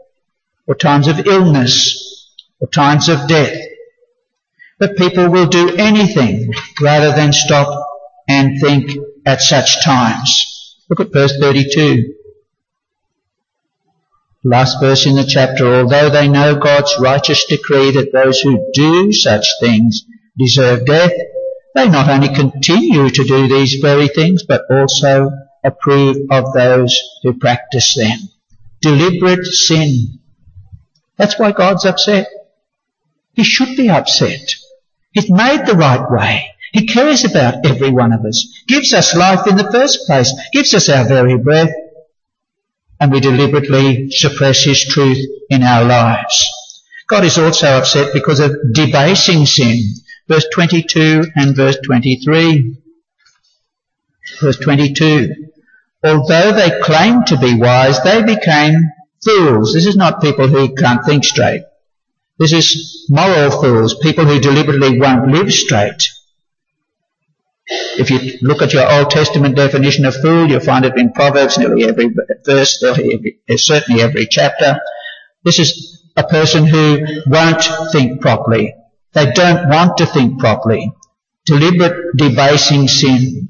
or 0.65 0.75
times 0.75 1.07
of 1.07 1.27
illness, 1.27 2.31
or 2.59 2.67
times 2.67 3.09
of 3.09 3.27
death. 3.27 3.57
But 4.79 4.95
people 4.95 5.29
will 5.29 5.47
do 5.47 5.75
anything 5.75 6.53
rather 6.81 7.11
than 7.11 7.33
stop 7.33 7.87
and 8.27 8.59
think 8.61 8.91
at 9.25 9.41
such 9.41 9.83
times. 9.83 10.77
Look 10.89 10.99
at 10.99 11.13
verse 11.13 11.37
32. 11.39 12.13
Last 14.45 14.81
verse 14.81 15.05
in 15.05 15.15
the 15.15 15.23
chapter, 15.23 15.65
although 15.73 16.09
they 16.09 16.27
know 16.27 16.59
God's 16.59 16.93
righteous 16.99 17.45
decree 17.45 17.91
that 17.91 18.11
those 18.11 18.41
who 18.41 18.71
do 18.73 19.13
such 19.13 19.47
things 19.61 20.03
deserve 20.37 20.85
death, 20.85 21.13
they 21.75 21.87
not 21.87 22.09
only 22.09 22.27
continue 22.27 23.09
to 23.09 23.23
do 23.23 23.47
these 23.47 23.75
very 23.81 24.09
things, 24.09 24.43
but 24.43 24.63
also 24.69 25.31
approve 25.63 26.17
of 26.29 26.53
those 26.53 26.99
who 27.23 27.39
practice 27.39 27.95
them. 27.95 28.19
Deliberate 28.81 29.45
sin. 29.45 30.19
That's 31.17 31.39
why 31.39 31.53
God's 31.53 31.85
upset. 31.85 32.27
He 33.33 33.43
should 33.43 33.77
be 33.77 33.89
upset. 33.89 34.55
He's 35.13 35.31
made 35.31 35.65
the 35.65 35.75
right 35.75 36.05
way. 36.11 36.49
He 36.73 36.85
cares 36.87 37.23
about 37.23 37.65
every 37.65 37.91
one 37.91 38.11
of 38.11 38.25
us, 38.25 38.63
gives 38.67 38.93
us 38.93 39.15
life 39.15 39.47
in 39.47 39.55
the 39.55 39.71
first 39.71 40.05
place, 40.05 40.33
gives 40.51 40.73
us 40.73 40.89
our 40.89 41.07
very 41.07 41.37
breath, 41.37 41.69
and 43.03 43.11
we 43.11 43.19
deliberately 43.19 44.09
suppress 44.11 44.63
His 44.63 44.85
truth 44.85 45.17
in 45.49 45.61
our 45.61 45.83
lives. 45.83 46.41
God 47.05 47.25
is 47.25 47.37
also 47.37 47.67
upset 47.67 48.13
because 48.13 48.39
of 48.39 48.55
debasing 48.73 49.45
sin. 49.45 49.77
Verse 50.29 50.45
22 50.53 51.25
and 51.35 51.53
verse 51.53 51.75
23. 51.85 52.77
Verse 54.39 54.57
22. 54.57 55.35
Although 56.01 56.53
they 56.53 56.79
claimed 56.81 57.27
to 57.27 57.37
be 57.37 57.55
wise, 57.55 58.01
they 58.03 58.23
became 58.23 58.89
fools. 59.21 59.73
This 59.73 59.85
is 59.85 59.97
not 59.97 60.21
people 60.21 60.47
who 60.47 60.73
can't 60.73 61.05
think 61.05 61.25
straight. 61.25 61.63
This 62.39 62.53
is 62.53 63.05
moral 63.09 63.51
fools, 63.51 63.97
people 64.01 64.23
who 64.23 64.39
deliberately 64.39 64.97
won't 64.97 65.27
live 65.27 65.51
straight. 65.51 66.07
If 67.67 68.09
you 68.09 68.39
look 68.41 68.61
at 68.61 68.73
your 68.73 68.91
Old 68.91 69.09
Testament 69.09 69.55
definition 69.55 70.05
of 70.05 70.15
fool, 70.15 70.47
you'll 70.47 70.59
find 70.59 70.85
it 70.85 70.97
in 70.97 71.13
Proverbs, 71.13 71.57
nearly 71.57 71.85
every 71.85 72.13
verse, 72.45 72.83
eh, 72.83 73.57
certainly 73.57 74.01
every 74.01 74.27
chapter. 74.29 74.79
This 75.43 75.59
is 75.59 76.03
a 76.15 76.23
person 76.23 76.65
who 76.65 77.05
won't 77.27 77.63
think 77.91 78.21
properly. 78.21 78.75
They 79.13 79.31
don't 79.31 79.69
want 79.69 79.97
to 79.97 80.05
think 80.05 80.39
properly. 80.39 80.91
Deliberate 81.45 82.17
debasing 82.17 82.87
sin. 82.87 83.49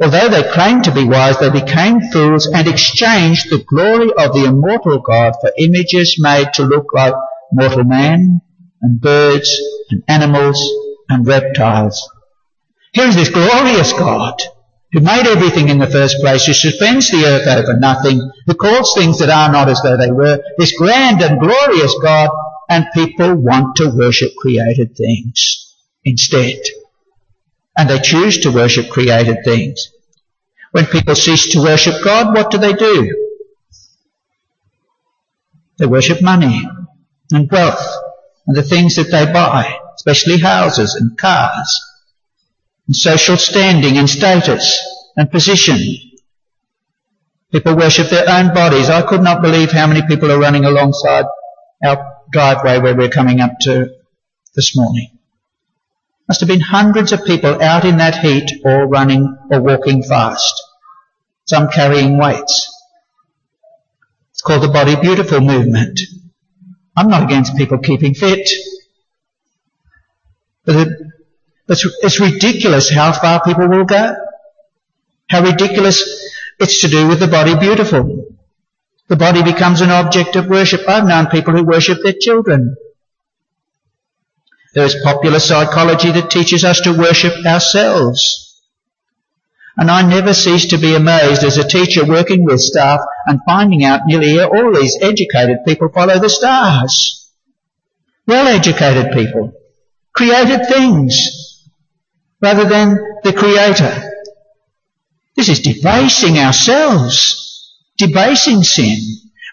Although 0.00 0.28
they 0.28 0.42
claimed 0.42 0.84
to 0.84 0.92
be 0.92 1.04
wise, 1.04 1.38
they 1.38 1.50
became 1.50 2.00
fools 2.12 2.46
and 2.46 2.66
exchanged 2.66 3.50
the 3.50 3.62
glory 3.64 4.10
of 4.18 4.34
the 4.34 4.44
immortal 4.46 5.00
God 5.00 5.34
for 5.40 5.52
images 5.56 6.16
made 6.18 6.52
to 6.54 6.64
look 6.64 6.92
like 6.92 7.14
mortal 7.52 7.84
man 7.84 8.40
and 8.82 9.00
birds 9.00 9.60
and 9.90 10.02
animals 10.08 10.60
and 11.08 11.26
reptiles. 11.26 12.10
Here 12.94 13.08
is 13.08 13.16
this 13.16 13.28
glorious 13.28 13.92
God 13.92 14.40
who 14.92 15.00
made 15.00 15.26
everything 15.26 15.68
in 15.68 15.80
the 15.80 15.86
first 15.88 16.20
place, 16.20 16.46
who 16.46 16.52
suspends 16.52 17.10
the 17.10 17.26
earth 17.26 17.48
over 17.48 17.76
nothing, 17.76 18.30
who 18.46 18.54
calls 18.54 18.94
things 18.94 19.18
that 19.18 19.28
are 19.28 19.50
not 19.50 19.68
as 19.68 19.82
though 19.82 19.96
they 19.96 20.12
were, 20.12 20.40
this 20.58 20.76
grand 20.78 21.20
and 21.20 21.40
glorious 21.40 21.92
God, 22.00 22.30
and 22.70 22.86
people 22.94 23.34
want 23.34 23.74
to 23.76 23.90
worship 23.90 24.30
created 24.38 24.96
things 24.96 25.74
instead. 26.04 26.60
And 27.76 27.90
they 27.90 27.98
choose 27.98 28.38
to 28.42 28.52
worship 28.52 28.88
created 28.90 29.38
things. 29.44 29.90
When 30.70 30.86
people 30.86 31.16
cease 31.16 31.48
to 31.48 31.62
worship 31.62 31.96
God, 32.04 32.32
what 32.32 32.52
do 32.52 32.58
they 32.58 32.74
do? 32.74 33.26
They 35.78 35.86
worship 35.86 36.22
money 36.22 36.62
and 37.32 37.50
wealth 37.50 37.84
and 38.46 38.56
the 38.56 38.62
things 38.62 38.94
that 38.94 39.10
they 39.10 39.24
buy, 39.32 39.76
especially 39.96 40.38
houses 40.38 40.94
and 40.94 41.18
cars 41.18 41.93
and 42.86 42.96
social 42.96 43.36
standing 43.36 43.98
and 43.98 44.08
status 44.08 44.80
and 45.16 45.30
position. 45.30 45.78
People 47.52 47.76
worship 47.76 48.10
their 48.10 48.28
own 48.28 48.52
bodies. 48.52 48.90
I 48.90 49.02
could 49.02 49.22
not 49.22 49.42
believe 49.42 49.70
how 49.70 49.86
many 49.86 50.02
people 50.06 50.30
are 50.32 50.40
running 50.40 50.64
alongside 50.64 51.26
our 51.84 52.16
driveway 52.32 52.78
where 52.78 52.96
we're 52.96 53.08
coming 53.08 53.40
up 53.40 53.52
to 53.60 53.94
this 54.54 54.76
morning. 54.76 55.18
Must 56.28 56.40
have 56.40 56.48
been 56.48 56.60
hundreds 56.60 57.12
of 57.12 57.24
people 57.24 57.62
out 57.62 57.84
in 57.84 57.98
that 57.98 58.18
heat 58.18 58.50
all 58.64 58.86
running 58.86 59.36
or 59.50 59.60
walking 59.60 60.02
fast. 60.02 60.54
Some 61.44 61.68
carrying 61.68 62.18
weights. 62.18 62.70
It's 64.32 64.40
called 64.40 64.62
the 64.62 64.68
Body 64.68 64.96
Beautiful 64.96 65.40
movement. 65.40 66.00
I'm 66.96 67.08
not 67.08 67.24
against 67.24 67.56
people 67.56 67.78
keeping 67.78 68.14
fit. 68.14 68.48
But 70.64 70.76
it, 70.76 70.88
it's, 71.68 71.86
it's 72.02 72.20
ridiculous 72.20 72.90
how 72.90 73.12
far 73.12 73.42
people 73.42 73.68
will 73.68 73.84
go. 73.84 74.14
How 75.28 75.42
ridiculous 75.42 76.24
it's 76.58 76.82
to 76.82 76.88
do 76.88 77.08
with 77.08 77.20
the 77.20 77.26
body 77.26 77.56
beautiful. 77.56 78.26
The 79.08 79.16
body 79.16 79.42
becomes 79.42 79.80
an 79.80 79.90
object 79.90 80.36
of 80.36 80.48
worship. 80.48 80.88
I've 80.88 81.06
known 81.06 81.26
people 81.26 81.54
who 81.54 81.64
worship 81.64 81.98
their 82.02 82.14
children. 82.18 82.76
There 84.74 84.84
is 84.84 84.96
popular 85.04 85.38
psychology 85.38 86.10
that 86.10 86.30
teaches 86.30 86.64
us 86.64 86.80
to 86.82 86.98
worship 86.98 87.46
ourselves. 87.46 88.62
And 89.76 89.90
I 89.90 90.02
never 90.02 90.34
cease 90.34 90.66
to 90.66 90.78
be 90.78 90.94
amazed 90.94 91.42
as 91.42 91.58
a 91.58 91.66
teacher 91.66 92.06
working 92.06 92.44
with 92.44 92.60
staff 92.60 93.00
and 93.26 93.40
finding 93.46 93.84
out 93.84 94.02
nearly 94.06 94.40
all 94.40 94.72
these 94.72 94.98
educated 95.00 95.58
people 95.66 95.88
follow 95.88 96.18
the 96.18 96.30
stars. 96.30 97.30
Well 98.26 98.46
educated 98.46 99.12
people. 99.12 99.52
Created 100.12 100.66
things. 100.66 101.43
Rather 102.44 102.68
than 102.68 102.98
the 103.22 103.32
creator. 103.32 103.92
This 105.34 105.48
is 105.48 105.60
debasing 105.60 106.36
ourselves. 106.36 107.72
Debasing 107.96 108.62
sin. 108.62 108.98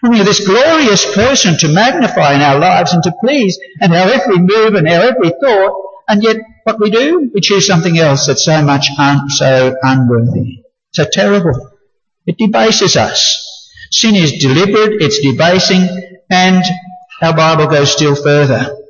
We 0.02 0.20
are 0.20 0.24
this 0.24 0.46
glorious 0.46 1.14
person 1.14 1.56
to 1.60 1.68
magnify 1.68 2.34
in 2.34 2.42
our 2.42 2.58
lives 2.58 2.92
and 2.92 3.02
to 3.04 3.14
please 3.24 3.58
and 3.80 3.94
our 3.94 4.10
every 4.10 4.36
move 4.36 4.74
and 4.74 4.86
our 4.86 5.04
every 5.04 5.30
thought 5.40 5.74
and 6.06 6.22
yet 6.22 6.36
what 6.64 6.80
we 6.80 6.90
do? 6.90 7.30
We 7.32 7.40
choose 7.40 7.66
something 7.66 7.96
else 7.98 8.26
that's 8.26 8.44
so 8.44 8.60
much 8.60 8.88
un- 8.98 9.30
so 9.30 9.74
unworthy, 9.82 10.62
so 10.92 11.06
terrible. 11.10 11.70
It 12.26 12.36
debases 12.36 12.96
us. 12.96 13.18
Sin 13.90 14.16
is 14.16 14.32
deliberate, 14.32 15.00
it's 15.00 15.18
debasing, 15.20 15.88
and 16.30 16.62
our 17.22 17.34
Bible 17.34 17.68
goes 17.68 17.90
still 17.90 18.14
further. 18.14 18.81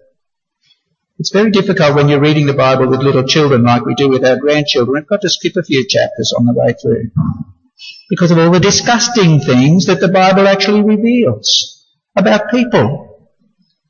It's 1.22 1.30
very 1.30 1.52
difficult 1.52 1.94
when 1.94 2.08
you're 2.08 2.18
reading 2.18 2.46
the 2.46 2.52
Bible 2.52 2.88
with 2.88 2.98
little 2.98 3.22
children 3.22 3.62
like 3.62 3.86
we 3.86 3.94
do 3.94 4.08
with 4.08 4.24
our 4.24 4.38
grandchildren. 4.38 4.92
We've 4.92 5.06
got 5.06 5.20
to 5.20 5.30
skip 5.30 5.54
a 5.54 5.62
few 5.62 5.86
chapters 5.86 6.34
on 6.36 6.46
the 6.46 6.52
way 6.52 6.72
through. 6.72 7.12
Because 8.10 8.32
of 8.32 8.38
all 8.38 8.50
the 8.50 8.58
disgusting 8.58 9.38
things 9.38 9.86
that 9.86 10.00
the 10.00 10.08
Bible 10.08 10.48
actually 10.48 10.82
reveals 10.82 11.86
about 12.16 12.50
people 12.50 13.30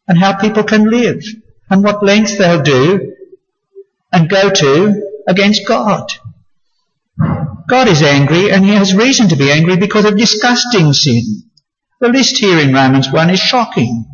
and 0.07 0.19
how 0.19 0.39
people 0.39 0.63
can 0.63 0.91
live 0.91 1.25
and 1.71 1.83
what 1.83 2.05
lengths 2.05 2.37
they'll 2.37 2.61
do 2.61 3.15
and 4.13 4.29
go 4.29 4.51
to 4.51 5.03
against 5.27 5.67
God. 5.67 6.13
God 7.67 7.89
is 7.89 8.03
angry 8.03 8.51
and 8.51 8.63
he 8.63 8.75
has 8.75 8.95
reason 8.95 9.31
to 9.31 9.37
be 9.37 9.51
angry 9.51 9.79
because 9.79 10.05
of 10.05 10.19
disgusting 10.19 10.93
sin. 10.93 11.45
The 11.99 12.11
list 12.11 12.37
here 12.37 12.59
in 12.59 12.75
Romans 12.75 13.11
1 13.11 13.31
is 13.31 13.41
shocking. 13.41 14.12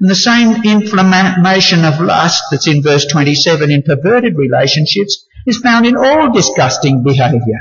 And 0.00 0.08
the 0.08 0.14
same 0.14 0.62
inflammation 0.64 1.84
of 1.84 2.00
lust 2.00 2.44
that's 2.50 2.68
in 2.68 2.82
verse 2.82 3.06
27 3.06 3.70
in 3.70 3.82
perverted 3.82 4.36
relationships 4.36 5.26
is 5.46 5.58
found 5.58 5.86
in 5.86 5.96
all 5.96 6.32
disgusting 6.32 7.02
behaviour. 7.02 7.60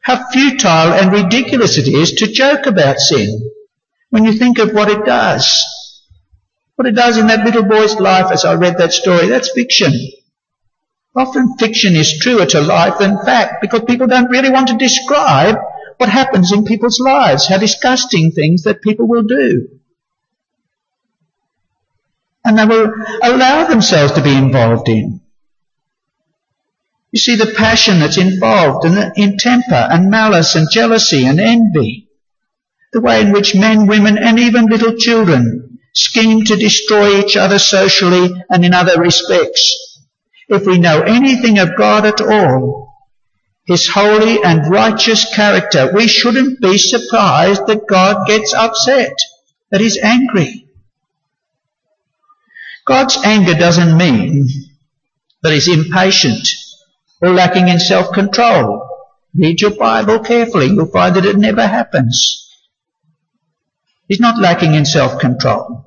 How 0.00 0.26
futile 0.30 0.94
and 0.94 1.12
ridiculous 1.12 1.76
it 1.76 1.88
is 1.88 2.12
to 2.14 2.32
joke 2.32 2.66
about 2.66 2.98
sin 2.98 3.50
when 4.08 4.24
you 4.24 4.32
think 4.32 4.58
of 4.58 4.72
what 4.72 4.88
it 4.88 5.04
does. 5.04 5.62
What 6.76 6.88
it 6.88 6.94
does 6.94 7.18
in 7.18 7.26
that 7.26 7.44
little 7.44 7.64
boy's 7.64 7.96
life 7.96 8.32
as 8.32 8.46
I 8.46 8.54
read 8.54 8.78
that 8.78 8.92
story, 8.92 9.26
that's 9.26 9.52
fiction. 9.52 9.92
Often 11.14 11.58
fiction 11.58 11.96
is 11.96 12.18
truer 12.18 12.46
to 12.46 12.60
life 12.60 12.98
than 12.98 13.22
fact 13.24 13.60
because 13.60 13.82
people 13.82 14.06
don't 14.06 14.30
really 14.30 14.50
want 14.50 14.68
to 14.68 14.78
describe 14.78 15.56
what 15.98 16.08
happens 16.08 16.52
in 16.52 16.64
people's 16.64 17.00
lives, 17.00 17.48
how 17.48 17.58
disgusting 17.58 18.30
things 18.30 18.62
that 18.62 18.80
people 18.80 19.06
will 19.06 19.24
do. 19.24 19.68
And 22.48 22.58
they 22.58 22.64
will 22.64 22.90
allow 23.22 23.66
themselves 23.66 24.14
to 24.14 24.22
be 24.22 24.34
involved 24.34 24.88
in. 24.88 25.20
You 27.12 27.18
see 27.18 27.36
the 27.36 27.52
passion 27.54 28.00
that's 28.00 28.16
involved 28.16 28.86
in, 28.86 29.12
in 29.16 29.36
temper 29.36 29.74
and 29.74 30.08
malice 30.08 30.54
and 30.54 30.66
jealousy 30.70 31.26
and 31.26 31.38
envy. 31.38 32.08
The 32.94 33.02
way 33.02 33.20
in 33.20 33.32
which 33.32 33.54
men, 33.54 33.86
women 33.86 34.16
and 34.16 34.38
even 34.38 34.64
little 34.64 34.96
children 34.96 35.78
scheme 35.92 36.42
to 36.46 36.56
destroy 36.56 37.18
each 37.20 37.36
other 37.36 37.58
socially 37.58 38.30
and 38.48 38.64
in 38.64 38.72
other 38.72 38.98
respects. 38.98 40.00
If 40.48 40.64
we 40.64 40.78
know 40.78 41.02
anything 41.02 41.58
of 41.58 41.76
God 41.76 42.06
at 42.06 42.22
all, 42.22 42.94
His 43.66 43.86
holy 43.88 44.42
and 44.42 44.70
righteous 44.70 45.34
character, 45.34 45.90
we 45.94 46.08
shouldn't 46.08 46.62
be 46.62 46.78
surprised 46.78 47.66
that 47.66 47.86
God 47.86 48.26
gets 48.26 48.54
upset, 48.54 49.12
that 49.70 49.82
He's 49.82 49.98
angry. 49.98 50.67
God's 52.88 53.18
anger 53.22 53.52
doesn't 53.52 53.98
mean 53.98 54.48
that 55.42 55.52
He's 55.52 55.68
impatient 55.68 56.48
or 57.20 57.34
lacking 57.34 57.68
in 57.68 57.78
self-control. 57.78 58.88
Read 59.36 59.60
your 59.60 59.76
Bible 59.76 60.20
carefully. 60.20 60.68
You'll 60.68 60.86
find 60.86 61.14
that 61.16 61.26
it 61.26 61.36
never 61.36 61.66
happens. 61.66 62.50
He's 64.08 64.20
not 64.20 64.40
lacking 64.40 64.72
in 64.72 64.86
self-control. 64.86 65.84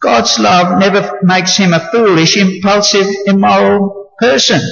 God's 0.00 0.38
love 0.38 0.80
never 0.80 1.18
makes 1.22 1.58
him 1.58 1.74
a 1.74 1.90
foolish, 1.90 2.38
impulsive, 2.38 3.06
immoral 3.26 4.14
person. 4.18 4.62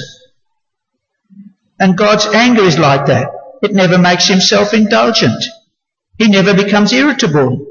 And 1.79 1.95
God's 1.95 2.25
anger 2.25 2.63
is 2.63 2.79
like 2.79 3.05
that. 3.05 3.29
It 3.61 3.73
never 3.73 3.99
makes 3.99 4.27
him 4.27 4.39
self-indulgent. 4.39 5.43
He 6.17 6.27
never 6.27 6.55
becomes 6.55 6.91
irritable. 6.91 7.68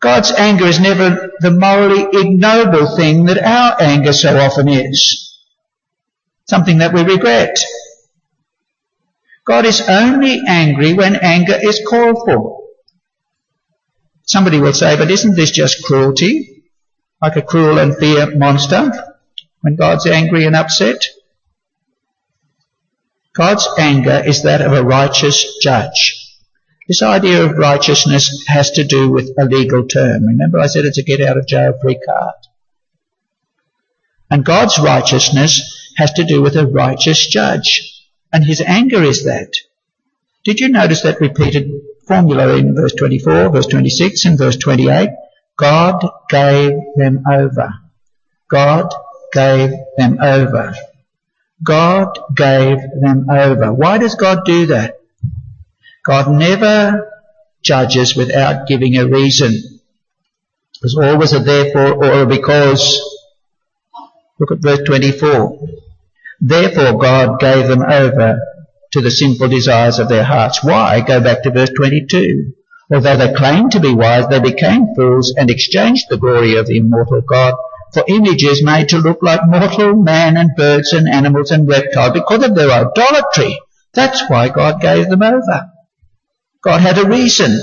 God's 0.00 0.30
anger 0.30 0.66
is 0.66 0.78
never 0.78 1.32
the 1.40 1.50
morally 1.50 2.06
ignoble 2.12 2.96
thing 2.96 3.24
that 3.24 3.42
our 3.42 3.76
anger 3.80 4.12
so 4.12 4.38
often 4.38 4.68
is. 4.68 5.36
Something 6.48 6.78
that 6.78 6.94
we 6.94 7.02
regret. 7.02 7.58
God 9.44 9.64
is 9.64 9.80
only 9.88 10.40
angry 10.46 10.94
when 10.94 11.16
anger 11.16 11.58
is 11.60 11.84
called 11.88 12.18
for. 12.24 12.64
Somebody 14.22 14.60
will 14.60 14.74
say, 14.74 14.96
but 14.96 15.10
isn't 15.10 15.36
this 15.36 15.50
just 15.50 15.84
cruelty? 15.84 16.64
Like 17.20 17.36
a 17.36 17.42
cruel 17.42 17.78
and 17.78 17.96
fear 17.96 18.36
monster 18.36 18.92
when 19.62 19.74
God's 19.74 20.06
angry 20.06 20.44
and 20.44 20.54
upset? 20.54 21.04
God's 23.34 23.68
anger 23.78 24.22
is 24.24 24.42
that 24.42 24.60
of 24.60 24.72
a 24.72 24.84
righteous 24.84 25.58
judge. 25.62 26.27
This 26.88 27.02
idea 27.02 27.44
of 27.44 27.58
righteousness 27.58 28.44
has 28.48 28.70
to 28.72 28.84
do 28.84 29.10
with 29.10 29.30
a 29.38 29.44
legal 29.44 29.86
term. 29.86 30.24
Remember 30.24 30.58
I 30.58 30.68
said 30.68 30.86
it's 30.86 30.96
a 30.96 31.02
get 31.02 31.20
out 31.20 31.36
of 31.36 31.46
jail 31.46 31.74
free 31.82 32.00
card. 32.04 32.34
And 34.30 34.42
God's 34.42 34.78
righteousness 34.78 35.92
has 35.98 36.12
to 36.14 36.24
do 36.24 36.40
with 36.40 36.56
a 36.56 36.66
righteous 36.66 37.26
judge. 37.26 38.06
And 38.32 38.42
his 38.42 38.62
anger 38.62 39.02
is 39.02 39.24
that. 39.24 39.52
Did 40.44 40.60
you 40.60 40.70
notice 40.70 41.02
that 41.02 41.20
repeated 41.20 41.70
formula 42.06 42.56
in 42.56 42.74
verse 42.74 42.94
24, 42.94 43.50
verse 43.50 43.66
26 43.66 44.24
and 44.24 44.38
verse 44.38 44.56
28? 44.56 45.10
God 45.58 46.06
gave 46.30 46.72
them 46.96 47.22
over. 47.30 47.70
God 48.48 48.94
gave 49.32 49.72
them 49.98 50.18
over. 50.22 50.74
God 51.62 52.18
gave 52.34 52.78
them 53.02 53.28
over. 53.28 53.74
Why 53.74 53.98
does 53.98 54.14
God 54.14 54.46
do 54.46 54.66
that? 54.66 54.97
God 56.04 56.30
never 56.30 57.10
judges 57.62 58.16
without 58.16 58.66
giving 58.66 58.96
a 58.96 59.06
reason. 59.06 59.80
There's 60.80 60.96
always 60.96 61.32
a 61.32 61.40
therefore 61.40 62.04
or 62.04 62.22
a 62.22 62.26
because. 62.26 63.00
Look 64.38 64.52
at 64.52 64.62
verse 64.62 64.86
24. 64.86 65.58
Therefore 66.40 66.98
God 66.98 67.40
gave 67.40 67.66
them 67.66 67.82
over 67.82 68.38
to 68.92 69.00
the 69.00 69.10
sinful 69.10 69.48
desires 69.48 69.98
of 69.98 70.08
their 70.08 70.24
hearts. 70.24 70.62
Why? 70.62 71.00
Go 71.00 71.20
back 71.20 71.42
to 71.42 71.50
verse 71.50 71.70
22. 71.76 72.52
Although 72.90 73.16
they 73.16 73.34
claimed 73.34 73.72
to 73.72 73.80
be 73.80 73.92
wise, 73.92 74.28
they 74.28 74.40
became 74.40 74.94
fools 74.94 75.34
and 75.36 75.50
exchanged 75.50 76.06
the 76.08 76.16
glory 76.16 76.56
of 76.56 76.66
the 76.66 76.78
immortal 76.78 77.20
God 77.20 77.54
for 77.92 78.04
images 78.06 78.62
made 78.62 78.88
to 78.90 78.98
look 78.98 79.22
like 79.22 79.40
mortal 79.46 79.94
man 79.96 80.36
and 80.36 80.50
birds 80.56 80.92
and 80.92 81.08
animals 81.08 81.50
and 81.50 81.68
reptiles 81.68 82.12
because 82.12 82.44
of 82.44 82.54
their 82.54 82.70
idolatry. 82.70 83.58
That's 83.92 84.28
why 84.28 84.48
God 84.48 84.80
gave 84.80 85.08
them 85.08 85.22
over. 85.22 85.70
God 86.62 86.80
had 86.80 86.98
a 86.98 87.08
reason. 87.08 87.58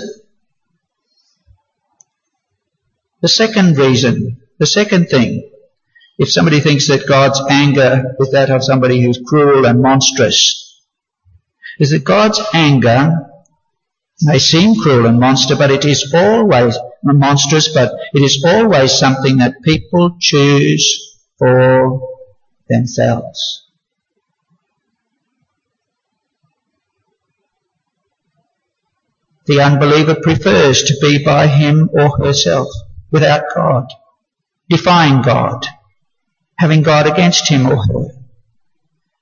The 3.21 3.27
second 3.27 3.77
reason, 3.77 4.41
the 4.59 4.65
second 4.65 5.07
thing, 5.07 5.49
if 6.17 6.31
somebody 6.31 6.59
thinks 6.59 6.87
that 6.87 7.07
God's 7.07 7.41
anger 7.49 8.15
is 8.19 8.31
that 8.31 8.49
of 8.49 8.63
somebody 8.63 9.01
who's 9.01 9.19
cruel 9.25 9.65
and 9.65 9.81
monstrous, 9.81 10.83
is 11.79 11.89
that 11.91 12.03
God's 12.03 12.39
anger 12.53 13.11
may 14.21 14.39
seem 14.39 14.75
cruel 14.75 15.07
and 15.07 15.19
monster, 15.19 15.55
but 15.55 15.71
it 15.71 15.83
is 15.83 16.13
always 16.15 16.77
monstrous, 17.03 17.73
but 17.73 17.91
it 18.13 18.21
is 18.21 18.43
always 18.47 18.93
something 18.93 19.37
that 19.37 19.61
people 19.61 20.15
choose 20.19 21.19
for 21.37 21.99
themselves. 22.69 23.64
The 29.45 29.61
unbeliever 29.61 30.15
prefers 30.21 30.83
to 30.83 30.97
be 31.01 31.23
by 31.23 31.47
him 31.47 31.89
or 31.93 32.17
herself 32.17 32.67
without 33.11 33.43
God, 33.55 33.85
defying 34.69 35.21
God, 35.21 35.65
having 36.57 36.81
God 36.81 37.07
against 37.07 37.47
him 37.47 37.67
or 37.67 37.77
her. 37.77 38.07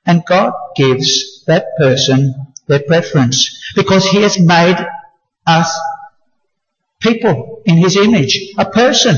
And 0.06 0.26
God 0.26 0.54
gives 0.76 1.44
that 1.46 1.66
person 1.78 2.54
their 2.68 2.82
preference 2.88 3.74
because 3.76 4.06
he 4.06 4.22
has 4.22 4.40
made 4.40 4.78
us 5.46 5.78
people 7.02 7.62
in 7.66 7.78
his 7.78 7.98
image, 7.98 8.38
a 8.58 8.66
person, 8.66 9.18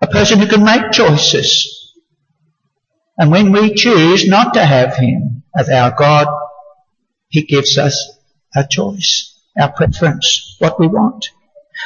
a 0.00 0.06
person 0.06 0.38
who 0.38 0.46
can 0.46 0.64
make 0.64 0.92
choices. 0.92 1.94
And 3.18 3.30
when 3.30 3.52
we 3.52 3.74
choose 3.74 4.26
not 4.26 4.54
to 4.54 4.64
have 4.64 4.96
him 4.96 5.42
as 5.56 5.68
our 5.68 5.94
God, 5.96 6.26
he 7.28 7.42
gives 7.42 7.78
us 7.78 8.18
a 8.54 8.66
choice, 8.68 9.35
our 9.58 9.72
preference, 9.72 10.56
what 10.58 10.78
we 10.78 10.86
want. 10.86 11.26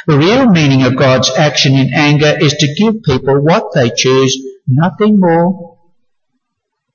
The 0.07 0.17
real 0.17 0.49
meaning 0.49 0.83
of 0.83 0.95
God's 0.95 1.29
action 1.29 1.73
in 1.73 1.93
anger 1.93 2.35
is 2.39 2.53
to 2.53 2.73
give 2.73 3.03
people 3.03 3.41
what 3.41 3.73
they 3.73 3.91
choose, 3.95 4.37
nothing 4.67 5.19
more, 5.19 5.77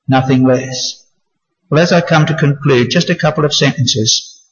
nothing 0.08 0.44
less. 0.44 1.04
Well, 1.70 1.82
as 1.82 1.92
I 1.92 2.00
come 2.00 2.26
to 2.26 2.36
conclude, 2.36 2.90
just 2.90 3.10
a 3.10 3.14
couple 3.14 3.44
of 3.44 3.54
sentences. 3.54 4.44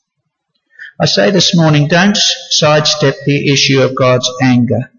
I 1.01 1.07
say 1.07 1.31
this 1.31 1.57
morning, 1.57 1.89
don't 1.89 2.17
sidestep 2.17 3.17
the 3.25 3.53
issue 3.53 3.83
of 3.83 3.97
God's 3.97 4.31
anger. 4.43 4.93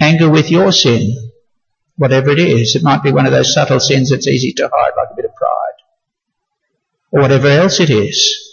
Anger 0.00 0.28
with 0.28 0.50
your 0.50 0.72
sin, 0.72 1.30
whatever 1.96 2.30
it 2.30 2.38
is. 2.38 2.74
It 2.74 2.82
might 2.82 3.02
be 3.02 3.12
one 3.12 3.26
of 3.26 3.32
those 3.32 3.54
subtle 3.54 3.78
sins 3.78 4.10
that's 4.10 4.26
easy 4.26 4.52
to 4.54 4.70
hide, 4.72 4.92
like 4.96 5.08
a 5.12 5.16
bit 5.16 5.24
of 5.24 5.34
pride. 5.34 5.50
Or 7.12 7.20
whatever 7.20 7.48
else 7.48 7.78
it 7.78 7.90
is. 7.90 8.51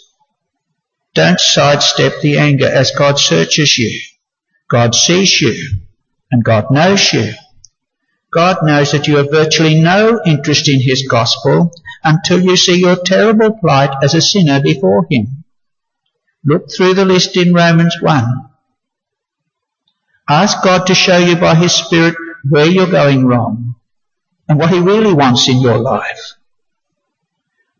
Don't 1.14 1.40
sidestep 1.40 2.20
the 2.22 2.38
anger 2.38 2.68
as 2.68 2.92
God 2.92 3.18
searches 3.18 3.76
you. 3.78 4.00
God 4.68 4.94
sees 4.94 5.40
you. 5.40 5.80
And 6.30 6.44
God 6.44 6.66
knows 6.70 7.12
you. 7.12 7.32
God 8.32 8.58
knows 8.62 8.92
that 8.92 9.08
you 9.08 9.16
have 9.16 9.30
virtually 9.30 9.80
no 9.80 10.20
interest 10.24 10.68
in 10.68 10.80
His 10.80 11.08
gospel 11.10 11.72
until 12.04 12.40
you 12.40 12.56
see 12.56 12.78
your 12.78 12.96
terrible 12.96 13.58
plight 13.58 13.90
as 14.02 14.14
a 14.14 14.20
sinner 14.20 14.62
before 14.62 15.06
Him. 15.10 15.44
Look 16.44 16.68
through 16.70 16.94
the 16.94 17.04
list 17.04 17.36
in 17.36 17.52
Romans 17.52 17.96
1. 18.00 18.24
Ask 20.28 20.62
God 20.62 20.86
to 20.86 20.94
show 20.94 21.18
you 21.18 21.36
by 21.36 21.56
His 21.56 21.72
Spirit 21.72 22.14
where 22.48 22.66
you're 22.66 22.90
going 22.90 23.26
wrong 23.26 23.74
and 24.48 24.58
what 24.58 24.70
He 24.70 24.78
really 24.78 25.12
wants 25.12 25.48
in 25.48 25.60
your 25.60 25.78
life. 25.78 26.34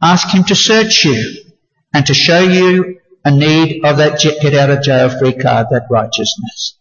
Ask 0.02 0.34
Him 0.34 0.42
to 0.44 0.56
search 0.56 1.04
you 1.04 1.44
and 1.94 2.04
to 2.06 2.14
show 2.14 2.40
you 2.40 2.99
a 3.24 3.30
need 3.30 3.84
of 3.84 3.98
that 3.98 4.20
get 4.20 4.54
out 4.54 4.70
of 4.70 4.82
jail 4.82 5.10
free 5.10 5.34
card, 5.34 5.66
that 5.70 5.86
righteousness. 5.90 6.76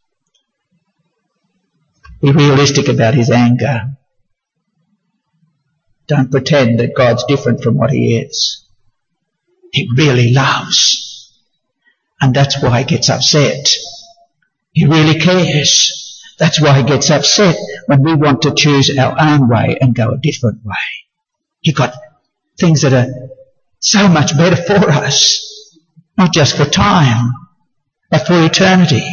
Be 2.22 2.32
realistic 2.32 2.88
about 2.88 3.14
His 3.14 3.30
anger. 3.30 3.98
Don't 6.08 6.32
pretend 6.32 6.80
that 6.80 6.96
God's 6.96 7.24
different 7.26 7.62
from 7.62 7.76
what 7.76 7.92
He 7.92 8.18
is. 8.18 8.66
He 9.72 9.88
really 9.96 10.34
loves. 10.34 11.34
And 12.22 12.34
that's 12.34 12.62
why 12.62 12.80
He 12.80 12.86
gets 12.86 13.10
upset. 13.10 13.70
He 14.72 14.86
really 14.86 15.20
cares. 15.20 16.22
That's 16.38 16.62
why 16.62 16.78
He 16.78 16.84
gets 16.84 17.10
upset 17.10 17.58
when 17.88 18.04
we 18.04 18.16
want 18.16 18.42
to 18.44 18.54
choose 18.54 18.98
our 18.98 19.16
own 19.20 19.50
way 19.50 19.78
and 19.80 19.96
go 19.96 20.12
a 20.12 20.18
different 20.18 20.64
way. 20.66 20.76
He 21.62 21.74
got 21.74 21.94
things 22.58 22.82
that 22.82 22.94
are 22.94 23.30
so 23.80 24.08
much 24.08 24.38
better 24.38 24.56
for 24.68 24.90
us. 24.90 25.49
Not 26.20 26.34
just 26.34 26.58
for 26.58 26.66
time, 26.66 27.32
but 28.12 28.28
for 28.28 28.44
eternity. 28.44 29.08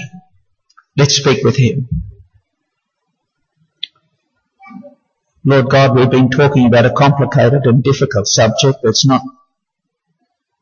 Let's 0.96 1.14
speak 1.14 1.44
with 1.44 1.56
Him. 1.56 1.88
Lord 5.44 5.70
God, 5.70 5.94
we've 5.94 6.10
been 6.10 6.30
talking 6.30 6.66
about 6.66 6.84
a 6.84 6.90
complicated 6.90 7.64
and 7.66 7.84
difficult 7.84 8.26
subject 8.26 8.80
that's 8.82 9.06
not 9.06 9.22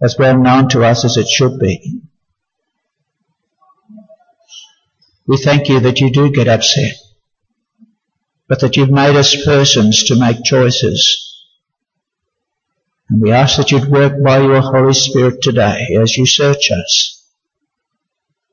as 0.03 0.18
well 0.18 0.36
known 0.36 0.68
to 0.68 0.84
us 0.84 1.07
as 1.07 1.16
it 1.16 1.28
should 1.28 1.59
be. 1.59 2.03
We 5.26 5.38
thank 5.38 5.70
you 5.70 5.80
that 5.80 6.01
you 6.03 6.12
do 6.12 6.30
get 6.30 6.49
upset, 6.49 6.95
but 8.49 8.61
that 8.61 8.76
you've 8.76 8.90
made 8.90 9.16
us 9.16 9.47
persons 9.47 10.05
to 10.05 10.20
make 10.20 10.45
choices. 10.45 11.34
And 13.14 13.22
we 13.22 13.30
ask 13.30 13.58
that 13.58 13.70
you'd 13.70 13.88
work 13.88 14.20
by 14.24 14.40
your 14.40 14.60
Holy 14.60 14.92
Spirit 14.92 15.40
today 15.40 15.96
as 16.02 16.16
you 16.16 16.26
search 16.26 16.72
us 16.72 17.24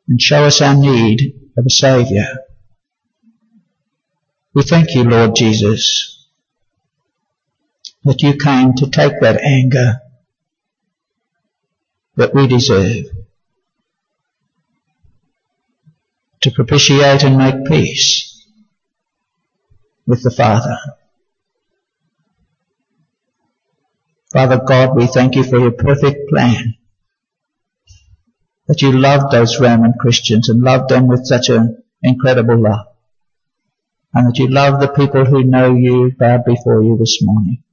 and 0.08 0.22
show 0.22 0.44
us 0.44 0.62
our 0.62 0.76
need 0.76 1.50
of 1.58 1.66
a 1.66 1.70
Saviour. 1.72 2.28
We 4.54 4.62
thank 4.62 4.94
you, 4.94 5.04
Lord 5.04 5.36
Jesus, 5.36 6.28
that 8.04 8.22
you 8.22 8.38
came 8.38 8.76
to 8.76 8.88
take 8.92 9.20
that 9.22 9.42
anger 9.42 10.00
that 12.18 12.36
we 12.36 12.46
deserve, 12.46 13.06
to 16.42 16.52
propitiate 16.52 17.24
and 17.24 17.36
make 17.36 17.66
peace 17.66 18.46
with 20.06 20.22
the 20.22 20.30
Father. 20.30 20.78
Father 24.32 24.62
God, 24.66 24.96
we 24.96 25.08
thank 25.08 25.36
you 25.36 25.44
for 25.44 25.60
your 25.60 25.72
perfect 25.72 26.30
plan. 26.30 26.76
That 28.68 28.82
you 28.82 28.94
loved 28.94 29.32
those 29.32 29.60
Roman 29.60 29.94
Christians 30.00 30.48
and 30.48 30.62
loved 30.62 30.90
them 30.90 31.08
with 31.08 31.26
such 31.26 31.50
an 31.50 31.84
incredible 32.02 32.58
love. 32.58 32.88
And 34.14 34.28
that 34.28 34.38
you 34.38 34.48
love 34.48 34.80
the 34.80 34.88
people 34.88 35.26
who 35.26 35.44
know 35.44 35.76
you 35.76 36.14
bowed 36.18 36.46
before 36.46 36.82
you 36.82 36.98
this 36.98 37.20
morning. 37.22 37.64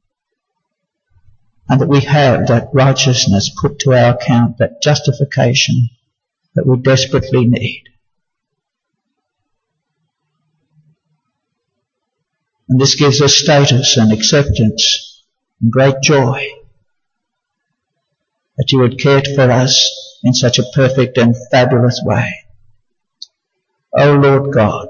And 1.69 1.81
that 1.81 1.89
we 1.89 2.01
have 2.01 2.49
that 2.49 2.71
righteousness 2.73 3.55
put 3.61 3.79
to 3.81 3.93
our 3.93 4.15
account, 4.15 4.59
that 4.59 4.83
justification 4.83 5.91
that 6.55 6.67
we 6.67 6.77
desperately 6.79 7.47
need. 7.47 7.85
And 12.69 12.81
this 12.81 12.97
gives 12.97 13.23
us 13.23 13.35
status 13.35 13.97
and 13.97 14.13
acceptance 14.13 15.18
and 15.61 15.73
great 15.73 16.01
joy 16.03 16.47
that 18.57 18.73
you 18.73 18.83
had 18.83 18.99
cared 18.99 19.27
for 19.35 19.51
us 19.51 20.21
in 20.25 20.35
such 20.35 20.59
a 20.59 20.71
perfect 20.75 21.17
and 21.17 21.35
fabulous 21.51 22.01
way. 22.05 22.45
O 23.97 24.11
oh 24.11 24.17
Lord 24.17 24.53
God, 24.53 24.89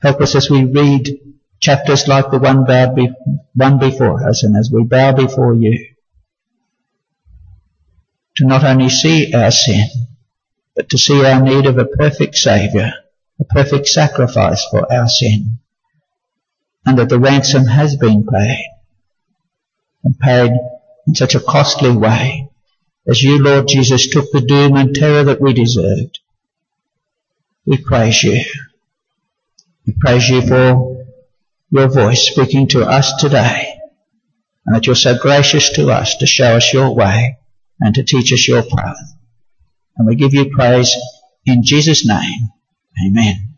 help 0.00 0.20
us 0.20 0.34
as 0.34 0.50
we 0.50 0.64
read 0.64 1.20
chapters 1.60 2.06
like 2.06 2.30
the 2.30 2.38
one, 2.38 2.64
be, 2.94 3.10
one 3.54 3.78
before 3.78 4.28
us 4.28 4.42
and 4.42 4.56
as 4.56 4.70
we 4.70 4.84
bow 4.84 5.12
before 5.12 5.54
you 5.54 5.88
to 8.36 8.46
not 8.46 8.64
only 8.64 8.88
see 8.88 9.32
our 9.34 9.50
sin, 9.50 9.86
but 10.74 10.88
to 10.90 10.98
see 10.98 11.24
our 11.24 11.40
need 11.40 11.66
of 11.66 11.78
a 11.78 11.84
perfect 11.84 12.34
Saviour, 12.34 12.90
a 13.40 13.44
perfect 13.44 13.86
sacrifice 13.88 14.64
for 14.70 14.90
our 14.92 15.08
sin 15.08 15.58
and 16.84 16.98
that 16.98 17.08
the 17.08 17.18
ransom 17.18 17.66
has 17.66 17.96
been 17.96 18.26
paid 18.26 18.68
and 20.04 20.18
paid 20.18 20.52
in 21.06 21.14
such 21.14 21.34
a 21.34 21.40
costly 21.40 21.90
way 21.90 22.48
as 23.06 23.22
you, 23.22 23.42
Lord 23.42 23.66
Jesus, 23.66 24.08
took 24.08 24.30
the 24.30 24.40
doom 24.40 24.76
and 24.76 24.94
terror 24.94 25.24
that 25.24 25.40
we 25.40 25.52
deserved. 25.52 26.20
We 27.66 27.78
praise 27.78 28.22
you. 28.22 28.40
We 29.86 29.94
praise 29.98 30.28
you 30.28 30.42
for 30.42 31.04
your 31.70 31.88
voice 31.88 32.28
speaking 32.28 32.68
to 32.68 32.84
us 32.84 33.12
today 33.20 33.74
and 34.64 34.76
that 34.76 34.86
you're 34.86 34.94
so 34.94 35.18
gracious 35.18 35.70
to 35.70 35.90
us 35.90 36.16
to 36.16 36.26
show 36.26 36.56
us 36.56 36.72
your 36.72 36.94
way 36.94 37.38
and 37.80 37.94
to 37.96 38.04
teach 38.04 38.32
us 38.32 38.46
your 38.46 38.62
path. 38.62 38.96
And 39.96 40.06
we 40.06 40.14
give 40.14 40.34
you 40.34 40.50
praise 40.50 40.94
in 41.44 41.64
Jesus' 41.64 42.06
name. 42.06 42.50
Amen. 43.04 43.51